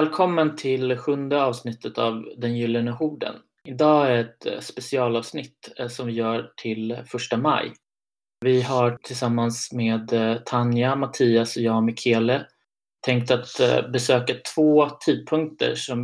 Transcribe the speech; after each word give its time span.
Välkommen 0.00 0.56
till 0.56 0.96
sjunde 0.96 1.42
avsnittet 1.42 1.98
av 1.98 2.28
Den 2.36 2.56
gyllene 2.56 2.90
horden. 2.90 3.34
Idag 3.64 4.10
är 4.10 4.16
ett 4.16 4.46
eh, 4.46 4.60
specialavsnitt 4.60 5.72
eh, 5.78 5.88
som 5.88 6.06
vi 6.06 6.12
gör 6.12 6.52
till 6.56 6.98
första 7.06 7.36
maj. 7.36 7.72
Vi 8.40 8.62
har 8.62 8.98
tillsammans 9.02 9.72
med 9.72 10.12
eh, 10.12 10.36
Tanja, 10.36 10.96
Mattias 10.96 11.56
och 11.56 11.62
jag, 11.62 11.84
Michele, 11.84 12.46
tänkt 13.06 13.30
att 13.30 13.60
besöka 13.92 14.34
två 14.54 14.90
tidpunkter 14.90 15.74
som 15.74 16.02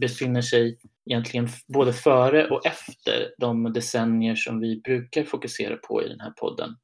befinner 0.00 0.42
sig 0.42 0.78
egentligen 1.10 1.48
både 1.74 1.92
före 1.92 2.50
och 2.50 2.66
efter 2.66 3.34
de 3.38 3.72
decennier 3.72 4.34
som 4.34 4.60
vi 4.60 4.80
brukar 4.80 5.24
fokusera 5.24 5.76
på 5.76 6.02
i 6.02 6.08
den 6.08 6.20
här 6.20 6.30
podden. 6.30 6.76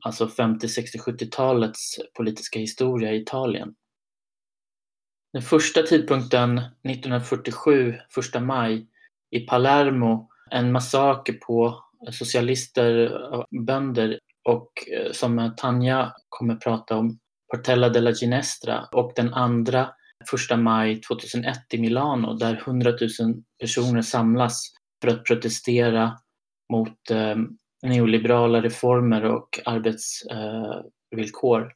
Alltså 0.00 0.28
50, 0.28 0.68
60, 0.68 0.98
70-talets 0.98 1.96
politiska 2.16 2.58
historia 2.58 3.12
i 3.12 3.22
Italien. 3.22 3.74
Den 5.32 5.42
första 5.42 5.82
tidpunkten 5.82 6.58
1947, 6.58 7.94
1 8.34 8.42
maj, 8.42 8.86
i 9.30 9.40
Palermo, 9.40 10.28
en 10.50 10.72
massaker 10.72 11.32
på 11.32 11.84
socialister 12.12 13.12
och 13.32 13.46
bönder 13.66 14.18
och 14.44 14.72
eh, 14.92 15.12
som 15.12 15.54
Tanja 15.56 16.12
kommer 16.28 16.54
prata 16.54 16.96
om, 16.96 17.18
Portella 17.52 17.88
della 17.88 18.12
Ginestra 18.12 18.84
och 18.92 19.12
den 19.16 19.34
andra 19.34 19.90
1 20.50 20.58
maj 20.58 21.00
2001 21.00 21.58
i 21.70 21.78
Milano 21.78 22.34
där 22.34 22.62
100 22.66 22.90
000 22.90 22.98
personer 23.60 24.02
samlas 24.02 24.62
för 25.02 25.10
att 25.10 25.24
protestera 25.24 26.18
mot 26.72 27.10
eh, 27.10 27.36
neoliberala 27.82 28.62
reformer 28.62 29.24
och 29.24 29.60
arbetsvillkor 29.64 31.60
eh, 31.60 31.68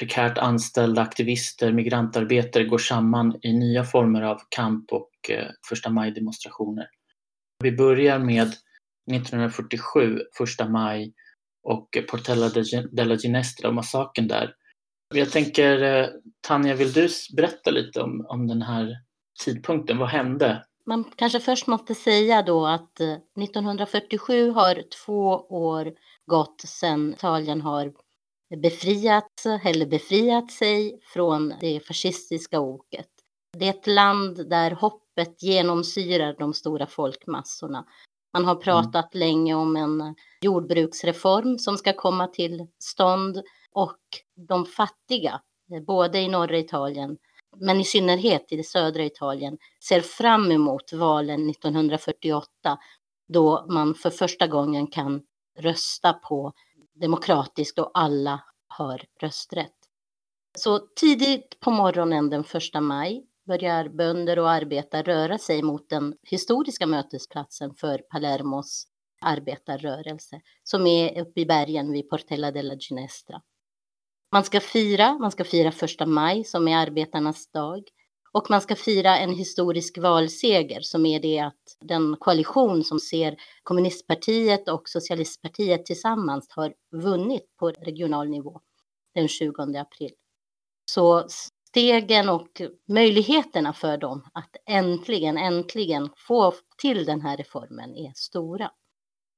prekärt 0.00 0.38
anställda 0.38 1.02
aktivister, 1.02 1.72
migrantarbetare 1.72 2.64
går 2.64 2.78
samman 2.78 3.38
i 3.42 3.52
nya 3.52 3.84
former 3.84 4.22
av 4.22 4.40
kamp 4.48 4.92
och 4.92 5.10
eh, 5.30 5.46
första 5.68 5.90
maj-demonstrationer. 5.90 6.88
Vi 7.62 7.72
börjar 7.72 8.18
med 8.18 8.48
1947, 9.12 10.20
första 10.38 10.68
maj 10.68 11.12
och 11.62 11.88
Portella 12.10 12.48
della 12.92 13.16
Ginestra 13.16 13.68
och 13.68 13.74
massakern 13.74 14.28
där. 14.28 14.54
Jag 15.14 15.30
tänker, 15.30 15.82
eh, 15.82 16.06
Tanja, 16.40 16.74
vill 16.74 16.92
du 16.92 17.08
berätta 17.36 17.70
lite 17.70 18.00
om, 18.00 18.26
om 18.28 18.46
den 18.46 18.62
här 18.62 18.96
tidpunkten? 19.44 19.98
Vad 19.98 20.08
hände? 20.08 20.64
Man 20.86 21.04
kanske 21.16 21.40
först 21.40 21.66
måste 21.66 21.94
säga 21.94 22.42
då 22.42 22.66
att 22.66 23.00
eh, 23.00 23.12
1947 23.42 24.50
har 24.50 24.82
två 25.04 25.28
år 25.48 25.92
gått 26.26 26.60
sedan 26.60 27.12
Italien 27.12 27.60
har 27.60 27.92
befriat 28.56 29.44
eller 29.64 29.86
befriat 29.86 30.50
sig 30.50 31.00
från 31.02 31.54
det 31.60 31.80
fascistiska 31.80 32.60
oket. 32.60 33.08
Det 33.58 33.66
är 33.66 33.70
ett 33.70 33.86
land 33.86 34.48
där 34.48 34.70
hoppet 34.70 35.42
genomsyrar 35.42 36.36
de 36.38 36.54
stora 36.54 36.86
folkmassorna. 36.86 37.84
Man 38.32 38.44
har 38.44 38.52
mm. 38.52 38.62
pratat 38.62 39.14
mm. 39.14 39.28
länge 39.28 39.54
om 39.54 39.76
en 39.76 40.14
jordbruksreform 40.40 41.58
som 41.58 41.78
ska 41.78 41.92
komma 41.92 42.26
till 42.26 42.66
stånd 42.78 43.42
och 43.72 44.00
de 44.48 44.66
fattiga, 44.66 45.40
både 45.86 46.18
i 46.18 46.28
norra 46.28 46.58
Italien 46.58 47.16
men 47.56 47.80
i 47.80 47.84
synnerhet 47.84 48.52
i 48.52 48.56
det 48.56 48.64
södra 48.64 49.04
Italien, 49.04 49.58
ser 49.88 50.00
fram 50.00 50.52
emot 50.52 50.92
valen 50.92 51.50
1948 51.50 52.78
då 53.28 53.66
man 53.68 53.94
för 53.94 54.10
första 54.10 54.46
gången 54.46 54.86
kan 54.86 55.22
rösta 55.58 56.12
på 56.12 56.52
demokratiskt 56.94 57.78
och 57.78 57.90
alla 57.94 58.40
har 58.68 59.04
rösträtt. 59.20 59.76
Så 60.58 60.78
tidigt 60.78 61.60
på 61.60 61.70
morgonen 61.70 62.30
den 62.30 62.44
första 62.44 62.80
maj 62.80 63.26
börjar 63.46 63.88
bönder 63.88 64.38
och 64.38 64.50
arbetare 64.50 65.02
röra 65.02 65.38
sig 65.38 65.62
mot 65.62 65.88
den 65.88 66.14
historiska 66.22 66.86
mötesplatsen 66.86 67.74
för 67.74 67.98
Palermos 67.98 68.86
arbetarrörelse 69.20 70.40
som 70.62 70.86
är 70.86 71.20
uppe 71.20 71.40
i 71.40 71.46
bergen 71.46 71.92
vid 71.92 72.08
Portella 72.08 72.50
della 72.50 72.74
Ginestra. 72.74 73.42
Man 74.32 74.44
ska 74.44 74.60
fira, 74.60 75.18
man 75.18 75.30
ska 75.30 75.44
fira 75.44 75.72
första 75.72 76.06
maj 76.06 76.44
som 76.44 76.68
är 76.68 76.76
arbetarnas 76.76 77.50
dag 77.50 77.82
och 78.32 78.50
man 78.50 78.60
ska 78.60 78.76
fira 78.76 79.18
en 79.18 79.34
historisk 79.34 79.98
valseger 79.98 80.80
som 80.80 81.06
är 81.06 81.20
det 81.20 81.38
att 81.38 81.76
den 81.80 82.16
koalition 82.16 82.84
som 82.84 83.00
ser 83.00 83.36
kommunistpartiet 83.62 84.68
och 84.68 84.88
socialistpartiet 84.88 85.86
tillsammans 85.86 86.46
har 86.50 86.74
vunnit 86.92 87.56
på 87.58 87.70
regional 87.70 88.28
nivå 88.28 88.60
den 89.14 89.28
20 89.28 89.62
april. 89.62 90.10
Så 90.90 91.26
stegen 91.68 92.28
och 92.28 92.62
möjligheterna 92.88 93.72
för 93.72 93.96
dem 93.96 94.26
att 94.34 94.56
äntligen, 94.66 95.38
äntligen 95.38 96.10
få 96.16 96.54
till 96.82 97.04
den 97.04 97.20
här 97.20 97.36
reformen 97.36 97.94
är 97.96 98.12
stora. 98.14 98.70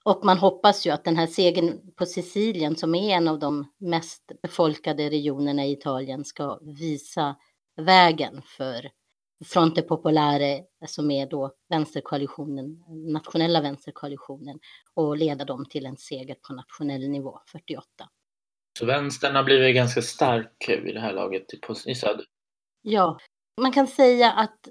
Och 0.04 0.24
man 0.24 0.38
hoppas 0.38 0.86
ju 0.86 0.90
att 0.90 1.04
den 1.04 1.16
här 1.16 1.26
segern 1.26 1.94
på 1.96 2.06
Sicilien, 2.06 2.76
som 2.76 2.94
är 2.94 3.16
en 3.16 3.28
av 3.28 3.38
de 3.38 3.72
mest 3.78 4.22
befolkade 4.42 5.10
regionerna 5.10 5.64
i 5.66 5.72
Italien, 5.72 6.24
ska 6.24 6.58
visa 6.62 7.36
vägen 7.76 8.42
för 8.42 8.90
Fronte 9.44 9.82
Popolare, 9.82 10.64
som 10.86 11.10
är 11.10 11.26
då 11.26 11.54
vänsterkoalitionen, 11.68 12.84
nationella 12.88 13.60
vänsterkoalitionen, 13.60 14.58
och 14.94 15.16
leda 15.16 15.44
dem 15.44 15.64
till 15.64 15.86
en 15.86 15.96
seger 15.96 16.34
på 16.34 16.54
nationell 16.54 17.08
nivå 17.08 17.40
48. 17.46 17.84
Så 18.78 18.86
vänstern 18.86 19.36
har 19.36 19.44
blivit 19.44 19.74
ganska 19.74 20.02
stark 20.02 20.64
vid 20.68 20.94
det 20.94 21.00
här 21.00 21.12
laget 21.12 21.46
i 21.86 21.94
söder? 21.94 22.24
Ja, 22.82 23.18
man 23.60 23.72
kan 23.72 23.86
säga 23.86 24.32
att 24.32 24.68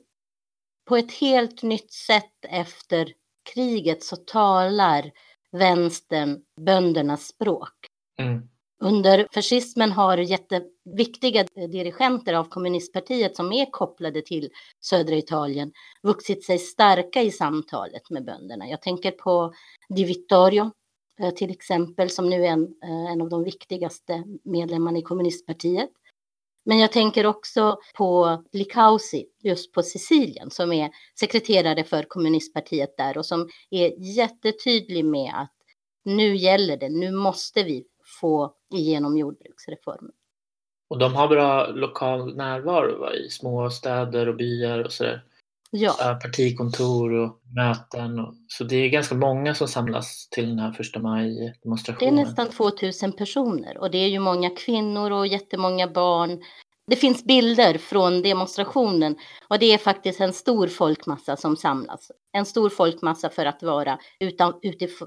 på 0.86 0.98
ett 0.98 1.12
helt 1.12 1.64
nytt 1.64 1.92
sätt 1.92 2.46
efter 2.50 3.14
kriget 3.54 4.04
så 4.04 4.16
talar 4.16 5.12
vänstern 5.52 6.42
böndernas 6.62 7.28
språk. 7.28 7.74
Mm. 8.20 8.50
Under 8.84 9.28
fascismen 9.34 9.92
har 9.92 10.18
jätteviktiga 10.18 11.44
dirigenter 11.44 12.34
av 12.34 12.44
kommunistpartiet 12.44 13.36
som 13.36 13.52
är 13.52 13.72
kopplade 13.72 14.22
till 14.22 14.50
södra 14.80 15.16
Italien 15.16 15.72
vuxit 16.04 16.46
sig 16.46 16.60
starka 16.60 17.22
i 17.22 17.32
samtalet 17.32 18.10
med 18.10 18.26
bönderna. 18.26 18.68
Jag 18.68 18.82
tänker 18.82 19.12
på 19.12 19.54
Di 19.90 20.04
Vittorio 20.04 20.72
eh, 21.22 21.30
till 21.30 21.52
exempel 21.52 22.10
som 22.10 22.30
nu 22.30 22.46
är 22.46 22.50
en, 22.50 22.64
eh, 22.64 23.12
en 23.12 23.22
av 23.22 23.30
de 23.30 23.44
viktigaste 23.44 24.24
medlemmarna 24.44 24.98
i 24.98 25.02
kommunistpartiet. 25.02 25.90
Men 26.66 26.80
jag 26.80 26.92
tänker 26.92 27.26
också 27.26 27.78
på 27.98 28.44
Licausi, 28.52 29.26
just 29.44 29.72
på 29.72 29.84
Sicilien, 29.84 30.52
som 30.52 30.74
är 30.74 30.92
sekreterare 31.20 31.84
för 31.84 32.04
kommunistpartiet 32.04 32.98
där 32.98 33.18
och 33.18 33.26
som 33.26 33.50
är 33.70 34.18
jättetydlig 34.18 35.06
med 35.06 35.32
att 35.36 35.54
nu 36.04 36.36
gäller 36.36 36.78
det, 36.78 36.90
nu 36.90 37.12
måste 37.12 37.64
vi 37.64 37.86
få 38.22 38.54
igenom 38.74 39.18
jordbruksreformen. 39.18 40.12
Och 40.90 40.98
de 40.98 41.16
har 41.16 41.28
bra 41.28 41.68
lokal 41.68 42.36
närvaro 42.36 43.00
va? 43.00 43.14
i 43.14 43.30
små 43.30 43.70
städer 43.70 44.30
och 44.30 44.36
byar 44.36 44.80
och 44.84 44.92
sådär. 44.92 45.24
Ja. 45.72 46.20
Partikontor 46.22 47.14
och 47.14 47.42
möten. 47.56 48.20
Och, 48.20 48.34
så 48.48 48.64
det 48.64 48.76
är 48.76 48.90
ganska 48.90 49.16
många 49.16 49.56
som 49.56 49.68
samlas 49.68 50.30
till 50.30 50.50
den 50.50 50.60
här 50.60 50.72
första 50.72 51.00
maj-demonstrationen. 51.00 52.16
Det 52.16 52.22
är 52.22 52.26
nästan 52.26 52.50
2000 52.50 53.12
personer 53.12 53.78
och 53.78 53.92
det 53.92 53.98
är 53.98 54.08
ju 54.08 54.20
många 54.20 54.50
kvinnor 54.50 55.12
och 55.12 55.28
jättemånga 55.28 55.88
barn. 55.88 56.42
Det 56.88 56.96
finns 56.96 57.26
bilder 57.26 57.78
från 57.78 58.22
demonstrationen 58.22 59.16
och 59.48 59.60
det 59.60 59.74
är 59.74 59.78
faktiskt 59.78 60.22
en 60.22 60.34
stor 60.34 60.68
folkmassa 60.68 61.38
som 61.38 61.58
samlas. 61.58 62.12
En 62.32 62.46
stor 62.46 62.70
folkmassa 62.70 63.30
för 63.30 63.46
att 63.46 63.64
vara 63.64 64.00
utan, 64.20 64.54
utif 64.62 65.00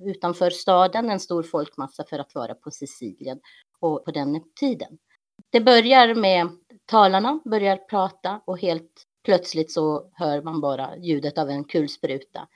utanför 0.00 0.50
staden, 0.50 1.10
en 1.10 1.20
stor 1.20 1.42
folkmassa 1.42 2.04
för 2.04 2.18
att 2.18 2.34
vara 2.34 2.54
på 2.54 2.70
Sicilien 2.70 3.40
och 3.80 4.04
på 4.04 4.10
den 4.10 4.40
tiden. 4.60 4.98
Det 5.50 5.60
börjar 5.60 6.14
med 6.14 6.48
talarna 6.84 7.40
börjar 7.44 7.76
prata 7.76 8.40
och 8.44 8.58
helt 8.58 9.06
plötsligt 9.24 9.72
så 9.72 10.10
hör 10.12 10.42
man 10.42 10.60
bara 10.60 10.96
ljudet 10.96 11.38
av 11.38 11.50
en 11.50 11.64
kulspruta. 11.64 12.48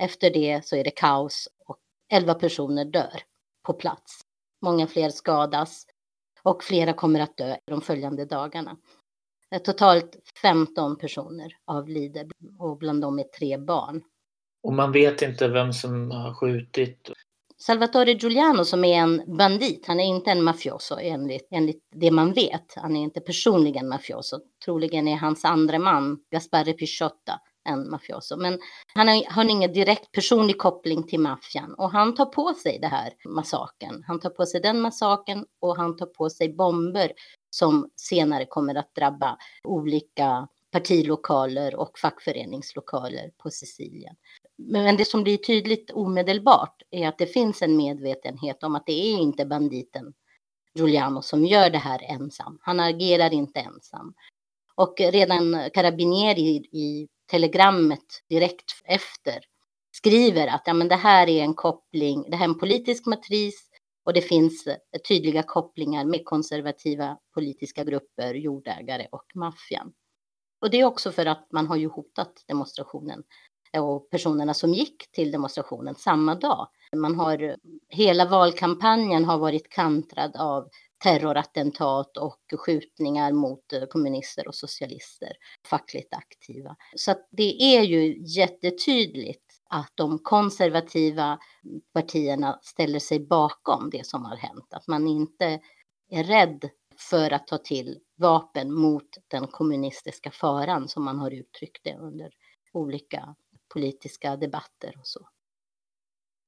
Efter 0.00 0.30
det 0.30 0.66
så 0.66 0.76
är 0.76 0.84
det 0.84 0.90
kaos 0.90 1.48
och 1.66 1.78
elva 2.12 2.34
personer 2.34 2.84
dör 2.84 3.22
på 3.62 3.72
plats. 3.72 4.20
Många 4.62 4.86
fler 4.86 5.10
skadas 5.10 5.86
och 6.42 6.64
flera 6.64 6.92
kommer 6.92 7.20
att 7.20 7.36
dö 7.36 7.56
de 7.64 7.80
följande 7.80 8.24
dagarna. 8.24 8.76
Totalt 9.64 10.16
15 10.42 10.98
personer 10.98 11.56
avlider 11.64 12.28
och 12.58 12.78
bland 12.78 13.02
dem 13.02 13.18
är 13.18 13.24
tre 13.24 13.58
barn. 13.58 14.02
Och 14.66 14.72
man 14.72 14.92
vet 14.92 15.22
inte 15.22 15.48
vem 15.48 15.72
som 15.72 16.10
har 16.10 16.34
skjutit. 16.34 17.10
Salvatore 17.58 18.12
Giuliano 18.12 18.64
som 18.64 18.84
är 18.84 18.98
en 18.98 19.36
bandit, 19.36 19.86
han 19.86 20.00
är 20.00 20.04
inte 20.04 20.30
en 20.30 20.42
mafioso 20.42 20.98
enligt, 21.00 21.48
enligt 21.50 21.82
det 21.94 22.10
man 22.10 22.32
vet. 22.32 22.74
Han 22.76 22.96
är 22.96 23.02
inte 23.02 23.20
personligen 23.20 23.88
mafioso. 23.88 24.38
Troligen 24.64 25.08
är 25.08 25.16
hans 25.16 25.44
andra 25.44 25.78
man, 25.78 26.18
Gaspare 26.32 26.72
Pisciotta, 26.72 27.40
en 27.68 27.90
mafioso. 27.90 28.36
Men 28.36 28.58
han 28.94 29.08
har, 29.08 29.32
har 29.32 29.50
ingen 29.50 29.72
direkt 29.72 30.12
personlig 30.12 30.58
koppling 30.58 31.06
till 31.06 31.20
maffian 31.20 31.74
och 31.74 31.90
han 31.90 32.14
tar 32.14 32.26
på 32.26 32.54
sig 32.54 32.78
det 32.80 32.88
här 32.88 33.12
massaken. 33.28 34.04
Han 34.06 34.20
tar 34.20 34.30
på 34.30 34.46
sig 34.46 34.60
den 34.60 34.80
massaken 34.80 35.44
och 35.60 35.76
han 35.76 35.96
tar 35.96 36.06
på 36.06 36.30
sig 36.30 36.54
bomber 36.54 37.12
som 37.50 37.90
senare 37.96 38.46
kommer 38.46 38.74
att 38.74 38.94
drabba 38.94 39.36
olika 39.64 40.48
partilokaler 40.72 41.76
och 41.76 41.98
fackföreningslokaler 41.98 43.30
på 43.42 43.50
Sicilien. 43.50 44.14
Men 44.58 44.96
det 44.96 45.04
som 45.04 45.22
blir 45.22 45.36
tydligt 45.36 45.90
omedelbart 45.90 46.82
är 46.90 47.08
att 47.08 47.18
det 47.18 47.26
finns 47.26 47.62
en 47.62 47.76
medvetenhet 47.76 48.62
om 48.62 48.74
att 48.74 48.86
det 48.86 48.92
är 48.92 49.18
inte 49.18 49.46
banditen 49.46 50.14
Giuliano 50.74 51.22
som 51.22 51.44
gör 51.44 51.70
det 51.70 51.78
här 51.78 52.02
ensam. 52.02 52.58
Han 52.62 52.80
agerar 52.80 53.32
inte 53.32 53.60
ensam. 53.60 54.14
Och 54.74 54.94
redan 54.98 55.70
Carabinieri 55.74 56.56
i 56.56 57.08
telegrammet 57.30 58.22
direkt 58.28 58.72
efter 58.84 59.38
skriver 59.96 60.46
att 60.46 60.62
ja, 60.66 60.74
men 60.74 60.88
det 60.88 60.96
här 60.96 61.28
är 61.28 61.42
en 61.42 61.54
koppling, 61.54 62.30
det 62.30 62.36
här 62.36 62.44
är 62.44 62.48
en 62.48 62.58
politisk 62.58 63.06
matris 63.06 63.70
och 64.04 64.12
det 64.12 64.22
finns 64.22 64.66
eh, 64.66 64.76
tydliga 65.08 65.42
kopplingar 65.42 66.04
med 66.04 66.24
konservativa 66.24 67.18
politiska 67.34 67.84
grupper, 67.84 68.34
jordägare 68.34 69.06
och 69.12 69.24
maffian. 69.34 69.92
Och 70.60 70.70
det 70.70 70.80
är 70.80 70.84
också 70.84 71.12
för 71.12 71.26
att 71.26 71.48
man 71.52 71.66
har 71.66 71.76
ju 71.76 71.88
hotat 71.88 72.44
demonstrationen 72.46 73.22
och 73.80 74.10
personerna 74.10 74.54
som 74.54 74.74
gick 74.74 75.12
till 75.12 75.30
demonstrationen 75.30 75.94
samma 75.94 76.34
dag. 76.34 76.68
Man 76.96 77.14
har, 77.14 77.56
hela 77.88 78.24
valkampanjen 78.24 79.24
har 79.24 79.38
varit 79.38 79.68
kantrad 79.68 80.36
av 80.36 80.68
terrorattentat 81.02 82.16
och 82.16 82.40
skjutningar 82.58 83.32
mot 83.32 83.72
eh, 83.72 83.84
kommunister 83.84 84.48
och 84.48 84.54
socialister, 84.54 85.32
fackligt 85.70 86.14
aktiva. 86.14 86.76
Så 86.96 87.14
det 87.30 87.62
är 87.62 87.82
ju 87.82 88.22
jättetydligt 88.26 89.42
att 89.70 89.92
de 89.94 90.18
konservativa 90.18 91.38
partierna 91.92 92.58
ställer 92.62 92.98
sig 92.98 93.20
bakom 93.20 93.90
det 93.90 94.06
som 94.06 94.24
har 94.24 94.36
hänt, 94.36 94.66
att 94.70 94.86
man 94.86 95.06
inte 95.06 95.60
är 96.10 96.24
rädd 96.24 96.70
för 97.10 97.32
att 97.32 97.46
ta 97.46 97.58
till 97.58 97.98
vapen 98.16 98.74
mot 98.74 99.08
den 99.28 99.46
kommunistiska 99.46 100.30
faran 100.30 100.88
som 100.88 101.04
man 101.04 101.18
har 101.18 101.30
uttryckt 101.30 101.84
det 101.84 101.96
under 101.96 102.30
olika 102.72 103.34
politiska 103.68 104.36
debatter 104.36 104.96
och 104.98 105.06
så. 105.06 105.28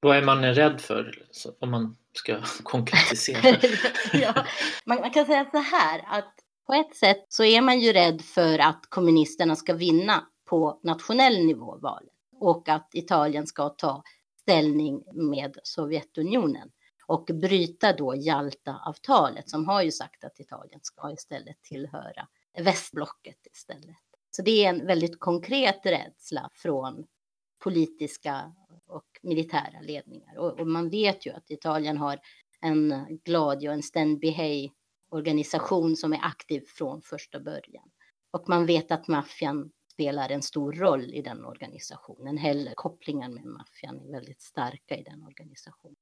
Vad 0.00 0.16
är 0.16 0.22
man 0.22 0.54
rädd 0.54 0.80
för 0.80 1.26
om 1.60 1.70
man 1.70 1.96
ska 2.12 2.42
konkretisera? 2.62 3.58
ja, 4.12 4.46
man, 4.84 5.00
man, 5.00 5.10
kan 5.10 5.26
säga 5.26 5.50
så 5.50 5.58
här 5.58 6.04
att 6.06 6.34
på 6.66 6.74
ett 6.74 6.96
sätt 6.96 7.26
så 7.28 7.44
är 7.44 7.60
man 7.60 7.80
ju 7.80 7.92
rädd 7.92 8.22
för 8.22 8.58
att 8.58 8.86
kommunisterna 8.88 9.56
ska 9.56 9.74
vinna 9.74 10.26
på 10.44 10.80
nationell 10.82 11.46
nivå 11.46 11.78
valet 11.82 12.12
och 12.40 12.68
att 12.68 12.90
Italien 12.92 13.46
ska 13.46 13.68
ta 13.68 14.02
ställning 14.40 15.02
med 15.12 15.58
Sovjetunionen 15.62 16.70
och 17.06 17.24
bryta 17.24 17.92
då 17.92 18.14
Jalta-avtalet 18.16 19.50
som 19.50 19.68
har 19.68 19.82
ju 19.82 19.90
sagt 19.90 20.24
att 20.24 20.40
Italien 20.40 20.80
ska 20.82 21.12
istället 21.12 21.62
tillhöra 21.62 22.28
västblocket 22.58 23.46
istället. 23.52 24.07
Så 24.30 24.42
det 24.42 24.64
är 24.64 24.68
en 24.68 24.86
väldigt 24.86 25.20
konkret 25.20 25.86
rädsla 25.86 26.50
från 26.54 27.06
politiska 27.58 28.52
och 28.86 29.06
militära 29.22 29.80
ledningar. 29.82 30.38
Och, 30.38 30.60
och 30.60 30.66
man 30.66 30.90
vet 30.90 31.26
ju 31.26 31.30
att 31.30 31.50
Italien 31.50 31.96
har 31.96 32.20
en 32.60 33.18
Gladio, 33.24 33.70
en 33.70 33.82
Stand 33.82 34.20
Behave 34.20 34.68
organisation 35.10 35.96
som 35.96 36.12
är 36.12 36.20
aktiv 36.22 36.64
från 36.66 37.02
första 37.02 37.40
början. 37.40 37.90
Och 38.30 38.48
man 38.48 38.66
vet 38.66 38.90
att 38.90 39.08
maffian 39.08 39.70
spelar 39.92 40.30
en 40.30 40.42
stor 40.42 40.72
roll 40.72 41.14
i 41.14 41.22
den 41.22 41.44
organisationen. 41.44 42.38
Heller 42.38 42.72
kopplingen 42.74 43.34
med 43.34 43.44
maffian 43.44 44.00
är 44.00 44.12
väldigt 44.12 44.42
starka 44.42 44.96
i 44.96 45.02
den 45.02 45.22
organisationen. 45.22 45.96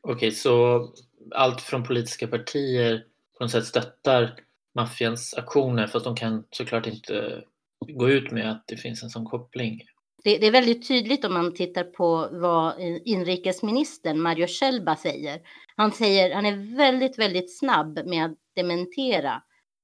Okej, 0.00 0.16
okay, 0.16 0.30
så 0.30 0.88
allt 1.30 1.60
från 1.60 1.84
politiska 1.84 2.28
partier 2.28 3.06
på 3.38 3.44
något 3.44 3.50
sätt 3.50 3.64
stöttar 3.64 4.34
maffians 4.74 5.34
aktioner 5.34 5.86
fast 5.86 6.04
de 6.04 6.16
kan 6.16 6.44
såklart 6.50 6.86
inte 6.86 7.44
gå 7.88 8.10
ut 8.10 8.30
med 8.30 8.50
att 8.50 8.64
det 8.66 8.76
finns 8.76 9.02
en 9.02 9.10
sån 9.10 9.24
koppling. 9.24 9.80
Det, 10.24 10.38
det, 10.38 10.46
är 10.46 10.52
väldigt 10.52 10.88
tydligt 10.88 11.24
om 11.24 11.34
man 11.34 11.54
tittar 11.54 11.84
på 11.84 12.28
vad 12.32 12.80
inrikesministern 13.04 14.20
Mario 14.20 14.46
Scelba 14.46 14.96
säger. 14.96 15.40
Han 15.76 15.92
säger, 15.92 16.34
han 16.34 16.46
är 16.46 16.76
väldigt, 16.76 17.18
väldigt 17.18 17.58
snabb 17.58 18.06
med 18.06 18.24
att 18.24 18.38
dementera 18.56 19.42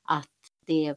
att 0.08 0.28
det 0.66 0.94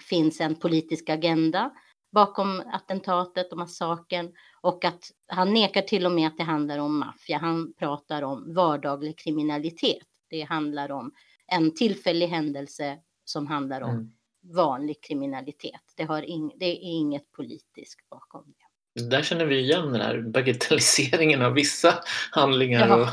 finns 0.00 0.40
en 0.40 0.54
politisk 0.54 1.08
agenda 1.08 1.72
bakom 2.12 2.62
attentatet 2.72 3.52
och 3.52 3.58
massakern 3.58 4.32
och 4.60 4.84
att 4.84 5.10
han 5.26 5.54
nekar 5.54 5.82
till 5.82 6.06
och 6.06 6.12
med 6.12 6.26
att 6.26 6.36
det 6.36 6.44
handlar 6.44 6.78
om 6.78 6.98
maffia. 6.98 7.38
Han 7.38 7.72
pratar 7.78 8.22
om 8.22 8.54
vardaglig 8.54 9.18
kriminalitet. 9.18 10.06
Det 10.30 10.42
handlar 10.42 10.90
om 10.90 11.12
en 11.46 11.74
tillfällig 11.74 12.26
händelse 12.26 12.98
som 13.24 13.46
handlar 13.46 13.80
om 13.80 13.90
mm. 13.90 14.12
Vanlig 14.54 15.02
kriminalitet. 15.02 15.80
Det, 15.96 16.04
har 16.04 16.22
in, 16.22 16.52
det 16.56 16.66
är 16.66 16.78
inget 16.80 17.32
politiskt 17.32 18.08
bakom 18.10 18.44
det. 18.46 18.68
Där 19.04 19.22
känner 19.22 19.44
vi 19.44 19.58
igen 19.58 19.92
den 19.92 20.00
här 20.00 20.20
bagatelliseringen 20.20 21.42
av 21.42 21.52
vissa 21.52 21.94
handlingar. 22.30 22.88
Ja. 22.88 23.10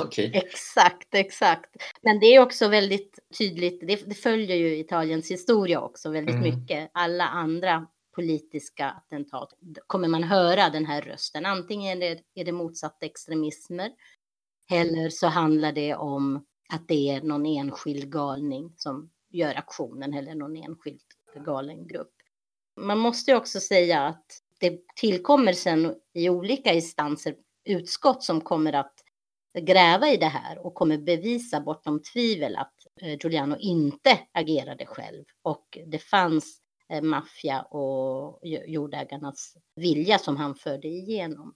Och... 0.00 0.06
okay. 0.06 0.30
Exakt, 0.34 1.14
exakt. 1.14 1.76
Men 2.02 2.20
det 2.20 2.26
är 2.26 2.40
också 2.40 2.68
väldigt 2.68 3.18
tydligt, 3.38 3.80
det, 3.80 4.08
det 4.08 4.14
följer 4.14 4.56
ju 4.56 4.78
Italiens 4.78 5.30
historia 5.30 5.80
också 5.80 6.10
väldigt 6.10 6.34
mm. 6.34 6.54
mycket. 6.54 6.90
Alla 6.94 7.24
andra 7.24 7.86
politiska 8.14 8.90
attentat 8.90 9.54
kommer 9.86 10.08
man 10.08 10.22
höra 10.22 10.70
den 10.70 10.86
här 10.86 11.02
rösten. 11.02 11.46
Antingen 11.46 12.02
är 12.02 12.14
det, 12.14 12.40
är 12.40 12.44
det 12.44 12.52
motsatta 12.52 13.06
extremismer 13.06 13.90
eller 14.70 15.10
så 15.10 15.26
handlar 15.26 15.72
det 15.72 15.94
om 15.94 16.44
att 16.68 16.88
det 16.88 17.10
är 17.10 17.22
någon 17.22 17.46
enskild 17.46 18.12
galning 18.12 18.72
som 18.76 19.10
gör 19.30 19.54
aktionen 19.54 20.14
eller 20.14 20.34
någon 20.34 20.56
enskild 20.56 21.00
galen 21.46 21.86
grupp. 21.86 22.12
Man 22.76 22.98
måste 22.98 23.36
också 23.36 23.60
säga 23.60 24.06
att 24.06 24.24
det 24.60 24.80
tillkommer 24.96 25.52
sen 25.52 25.94
i 26.14 26.28
olika 26.28 26.72
instanser 26.72 27.34
utskott 27.64 28.22
som 28.22 28.40
kommer 28.40 28.72
att 28.72 28.94
gräva 29.60 30.08
i 30.08 30.16
det 30.16 30.26
här 30.26 30.66
och 30.66 30.74
kommer 30.74 30.98
bevisa 30.98 31.60
bortom 31.60 32.02
tvivel 32.02 32.56
att 32.56 32.74
eh, 33.02 33.18
Giuliano 33.20 33.56
inte 33.58 34.18
agerade 34.32 34.86
själv 34.86 35.24
och 35.42 35.78
det 35.86 35.98
fanns 35.98 36.60
eh, 36.92 37.02
maffia 37.02 37.62
och 37.62 38.40
jordägarnas 38.66 39.54
vilja 39.76 40.18
som 40.18 40.36
han 40.36 40.54
förde 40.54 40.88
igenom. 40.88 41.54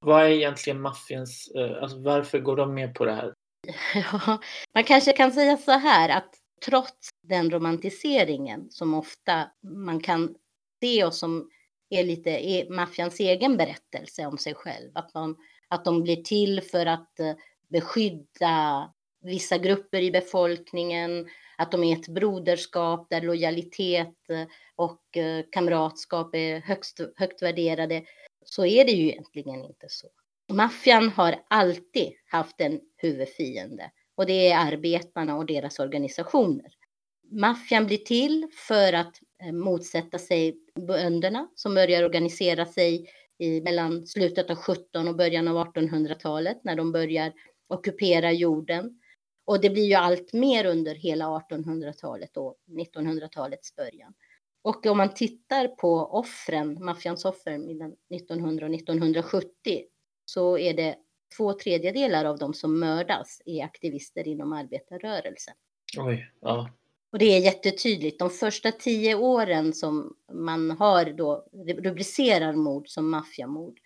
Vad 0.00 0.24
är 0.24 0.28
egentligen 0.28 0.80
maffians, 0.80 1.52
eh, 1.56 1.82
alltså 1.82 1.98
varför 1.98 2.38
går 2.38 2.56
de 2.56 2.74
med 2.74 2.94
på 2.94 3.04
det 3.04 3.14
här? 3.14 3.34
Ja, 3.94 4.38
man 4.74 4.84
kanske 4.84 5.12
kan 5.12 5.32
säga 5.32 5.56
så 5.56 5.72
här 5.72 6.08
att 6.08 6.34
trots 6.66 7.10
den 7.22 7.50
romantiseringen 7.50 8.70
som 8.70 8.94
ofta 8.94 9.50
man 9.62 10.00
kan 10.00 10.34
se 10.80 11.04
och 11.04 11.14
som 11.14 11.50
är 11.90 12.04
lite 12.04 12.30
är 12.30 12.70
maffians 12.70 13.20
egen 13.20 13.56
berättelse 13.56 14.26
om 14.26 14.38
sig 14.38 14.54
själv. 14.54 14.90
Att 14.94 15.12
de, 15.12 15.36
att 15.68 15.84
de 15.84 16.02
blir 16.02 16.22
till 16.22 16.60
för 16.60 16.86
att 16.86 17.20
eh, 17.20 17.34
beskydda 17.68 18.92
vissa 19.22 19.58
grupper 19.58 20.00
i 20.00 20.10
befolkningen, 20.10 21.28
att 21.58 21.72
de 21.72 21.84
är 21.84 21.96
ett 21.96 22.08
broderskap 22.08 23.06
där 23.10 23.20
lojalitet 23.22 24.30
eh, 24.30 24.46
och 24.74 25.16
eh, 25.16 25.44
kamratskap 25.50 26.34
är 26.34 26.60
högst, 26.60 27.00
högt 27.16 27.42
värderade, 27.42 28.04
så 28.44 28.66
är 28.66 28.84
det 28.84 28.92
ju 28.92 29.08
egentligen 29.08 29.64
inte 29.64 29.86
så. 29.88 30.08
Maffian 30.52 31.08
har 31.08 31.34
alltid 31.48 32.12
haft 32.26 32.60
en 32.60 32.80
huvudfiende 32.96 33.90
och 34.16 34.26
det 34.26 34.50
är 34.50 34.58
arbetarna 34.58 35.36
och 35.36 35.46
deras 35.46 35.78
organisationer. 35.78 36.72
Maffian 37.30 37.86
blir 37.86 37.98
till 37.98 38.46
för 38.68 38.92
att 38.92 39.20
eh, 39.42 39.52
motsätta 39.52 40.18
sig 40.18 40.56
bönderna 40.86 41.48
som 41.54 41.74
börjar 41.74 42.04
organisera 42.04 42.66
sig 42.66 43.08
i 43.38 43.60
mellan 43.60 44.06
slutet 44.06 44.50
av 44.50 44.56
17 44.56 45.08
och 45.08 45.16
början 45.16 45.48
av 45.48 45.66
1800-talet 45.66 46.64
när 46.64 46.76
de 46.76 46.92
börjar 46.92 47.32
ockupera 47.68 48.32
jorden. 48.32 49.00
Och 49.46 49.60
det 49.60 49.70
blir 49.70 49.84
ju 49.84 49.94
allt 49.94 50.32
mer 50.32 50.64
under 50.66 50.94
hela 50.94 51.24
1800-talet 51.24 52.36
och 52.36 52.56
1900-talets 52.70 53.76
början. 53.76 54.14
Och 54.62 54.86
om 54.86 54.96
man 54.96 55.14
tittar 55.14 55.68
på 55.68 55.96
offren, 55.98 56.84
maffians 56.84 57.24
offer 57.24 57.58
mellan 57.58 57.94
1900 58.14 58.66
och 58.66 58.74
1970 58.74 59.84
så 60.24 60.58
är 60.58 60.74
det 60.74 60.96
två 61.36 61.52
tredjedelar 61.52 62.24
av 62.24 62.38
dem 62.38 62.54
som 62.54 62.80
mördas 62.80 63.42
är 63.46 63.64
aktivister 63.64 64.28
inom 64.28 64.52
arbetarrörelsen. 64.52 65.54
Oj, 65.98 66.30
ja. 66.40 66.70
Och 67.12 67.18
det 67.18 67.24
är 67.24 67.40
jättetydligt. 67.40 68.18
De 68.18 68.30
första 68.30 68.72
tio 68.72 69.14
åren 69.14 69.72
som 69.72 70.16
man 70.32 70.70
har 70.70 71.04
då 71.04 71.46
rubricerar 71.82 72.52
mord 72.52 72.88
som 72.88 73.10
maffiamord 73.10 73.80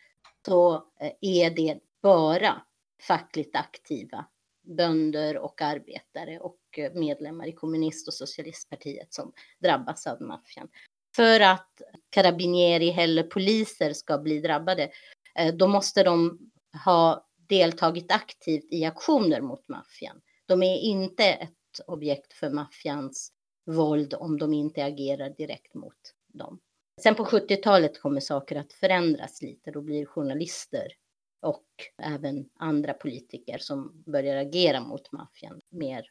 så 0.47 0.75
eh, 0.75 1.13
är 1.21 1.51
det 1.51 1.79
bara 2.03 2.63
fackligt 3.03 3.57
aktiva 3.57 4.27
bönder 4.63 5.37
och 5.39 5.63
arbetare 5.63 6.39
och 6.41 6.59
eh, 6.77 6.93
medlemmar 6.93 7.47
i 7.47 7.53
kommunist 7.53 8.09
och 8.09 8.15
socialistpartiet 8.15 9.15
som 9.15 9.33
drabbas 9.59 10.07
av 10.07 10.23
maffian. 10.23 10.69
För 11.17 11.41
att 11.41 11.83
carabinieri 12.11 12.91
eller 12.91 13.23
poliser 13.23 13.93
ska 13.93 14.19
bli 14.19 14.41
drabbade, 14.41 14.91
eh, 15.35 15.55
då 15.55 15.69
måste 15.69 16.03
de 16.03 16.39
ha 16.85 17.28
deltagit 17.49 18.13
aktivt 18.13 18.73
i 18.73 18.85
aktioner 18.85 19.41
mot 19.41 19.69
maffian. 19.69 20.21
De 20.47 20.63
är 20.63 20.77
inte 20.77 21.25
ett 21.25 21.81
objekt 21.87 22.33
för 22.33 22.51
maffians 22.51 23.33
våld 23.67 24.15
om 24.15 24.39
de 24.39 24.55
inte 24.55 24.85
agerar 24.85 25.31
direkt 25.31 25.75
mot 25.75 26.15
dem. 26.27 26.61
Sen 27.03 27.15
på 27.15 27.25
70-talet 27.25 28.01
kommer 28.01 28.21
saker 28.21 28.57
att 28.57 28.73
förändras 28.73 29.43
lite. 29.43 29.71
Då 29.71 29.81
blir 29.81 30.07
journalister 30.07 30.93
och 31.41 31.67
även 32.03 32.49
andra 32.55 32.95
politiker 32.95 33.59
som 33.59 34.03
börjar 34.07 34.37
agera 34.37 34.81
mot 34.81 35.13
maffian 35.13 35.61
mer 35.69 36.11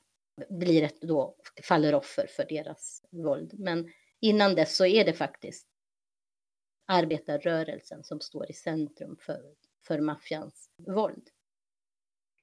blir 0.50 0.84
ett, 0.84 1.01
då 1.01 1.36
faller 1.63 1.96
offer 1.96 2.27
för 2.27 2.46
deras 2.50 3.03
våld. 3.12 3.60
Men 3.60 3.91
innan 4.20 4.56
dess 4.56 4.77
så 4.77 4.86
är 4.86 5.06
det 5.06 5.13
faktiskt 5.13 5.67
arbetarrörelsen 6.86 8.03
som 8.03 8.20
står 8.20 8.50
i 8.51 8.53
centrum 8.53 9.17
för, 9.20 9.44
för 9.88 10.00
maffians 10.00 10.70
våld. 10.88 11.24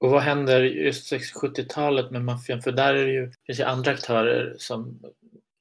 Och 0.00 0.10
vad 0.10 0.22
händer 0.22 0.62
just 0.62 1.12
60-70-talet 1.12 2.10
med 2.10 2.24
maffian? 2.24 2.62
För 2.62 2.72
där 2.72 2.94
är 2.94 3.06
det 3.06 3.12
ju 3.12 3.32
finns 3.46 3.60
ju 3.60 3.64
andra 3.64 3.90
aktörer 3.90 4.56
som 4.58 5.00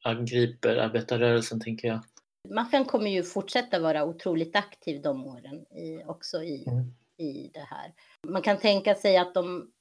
angriper 0.03 0.75
arbetarrörelsen, 0.75 1.59
tänker 1.59 1.87
jag. 1.87 1.99
Maffian 2.49 2.85
kommer 2.85 3.11
ju 3.11 3.23
fortsätta 3.23 3.79
vara 3.79 4.03
otroligt 4.03 4.55
aktiv 4.55 5.01
de 5.01 5.27
åren 5.27 5.55
i, 5.55 6.03
också 6.05 6.43
i, 6.43 6.65
mm. 6.67 6.93
i 7.17 7.49
det 7.53 7.67
här. 7.69 7.93
Man 8.27 8.41
kan 8.41 8.57
tänka 8.57 8.95
sig 8.95 9.17
att, 9.17 9.33
de, 9.33 9.71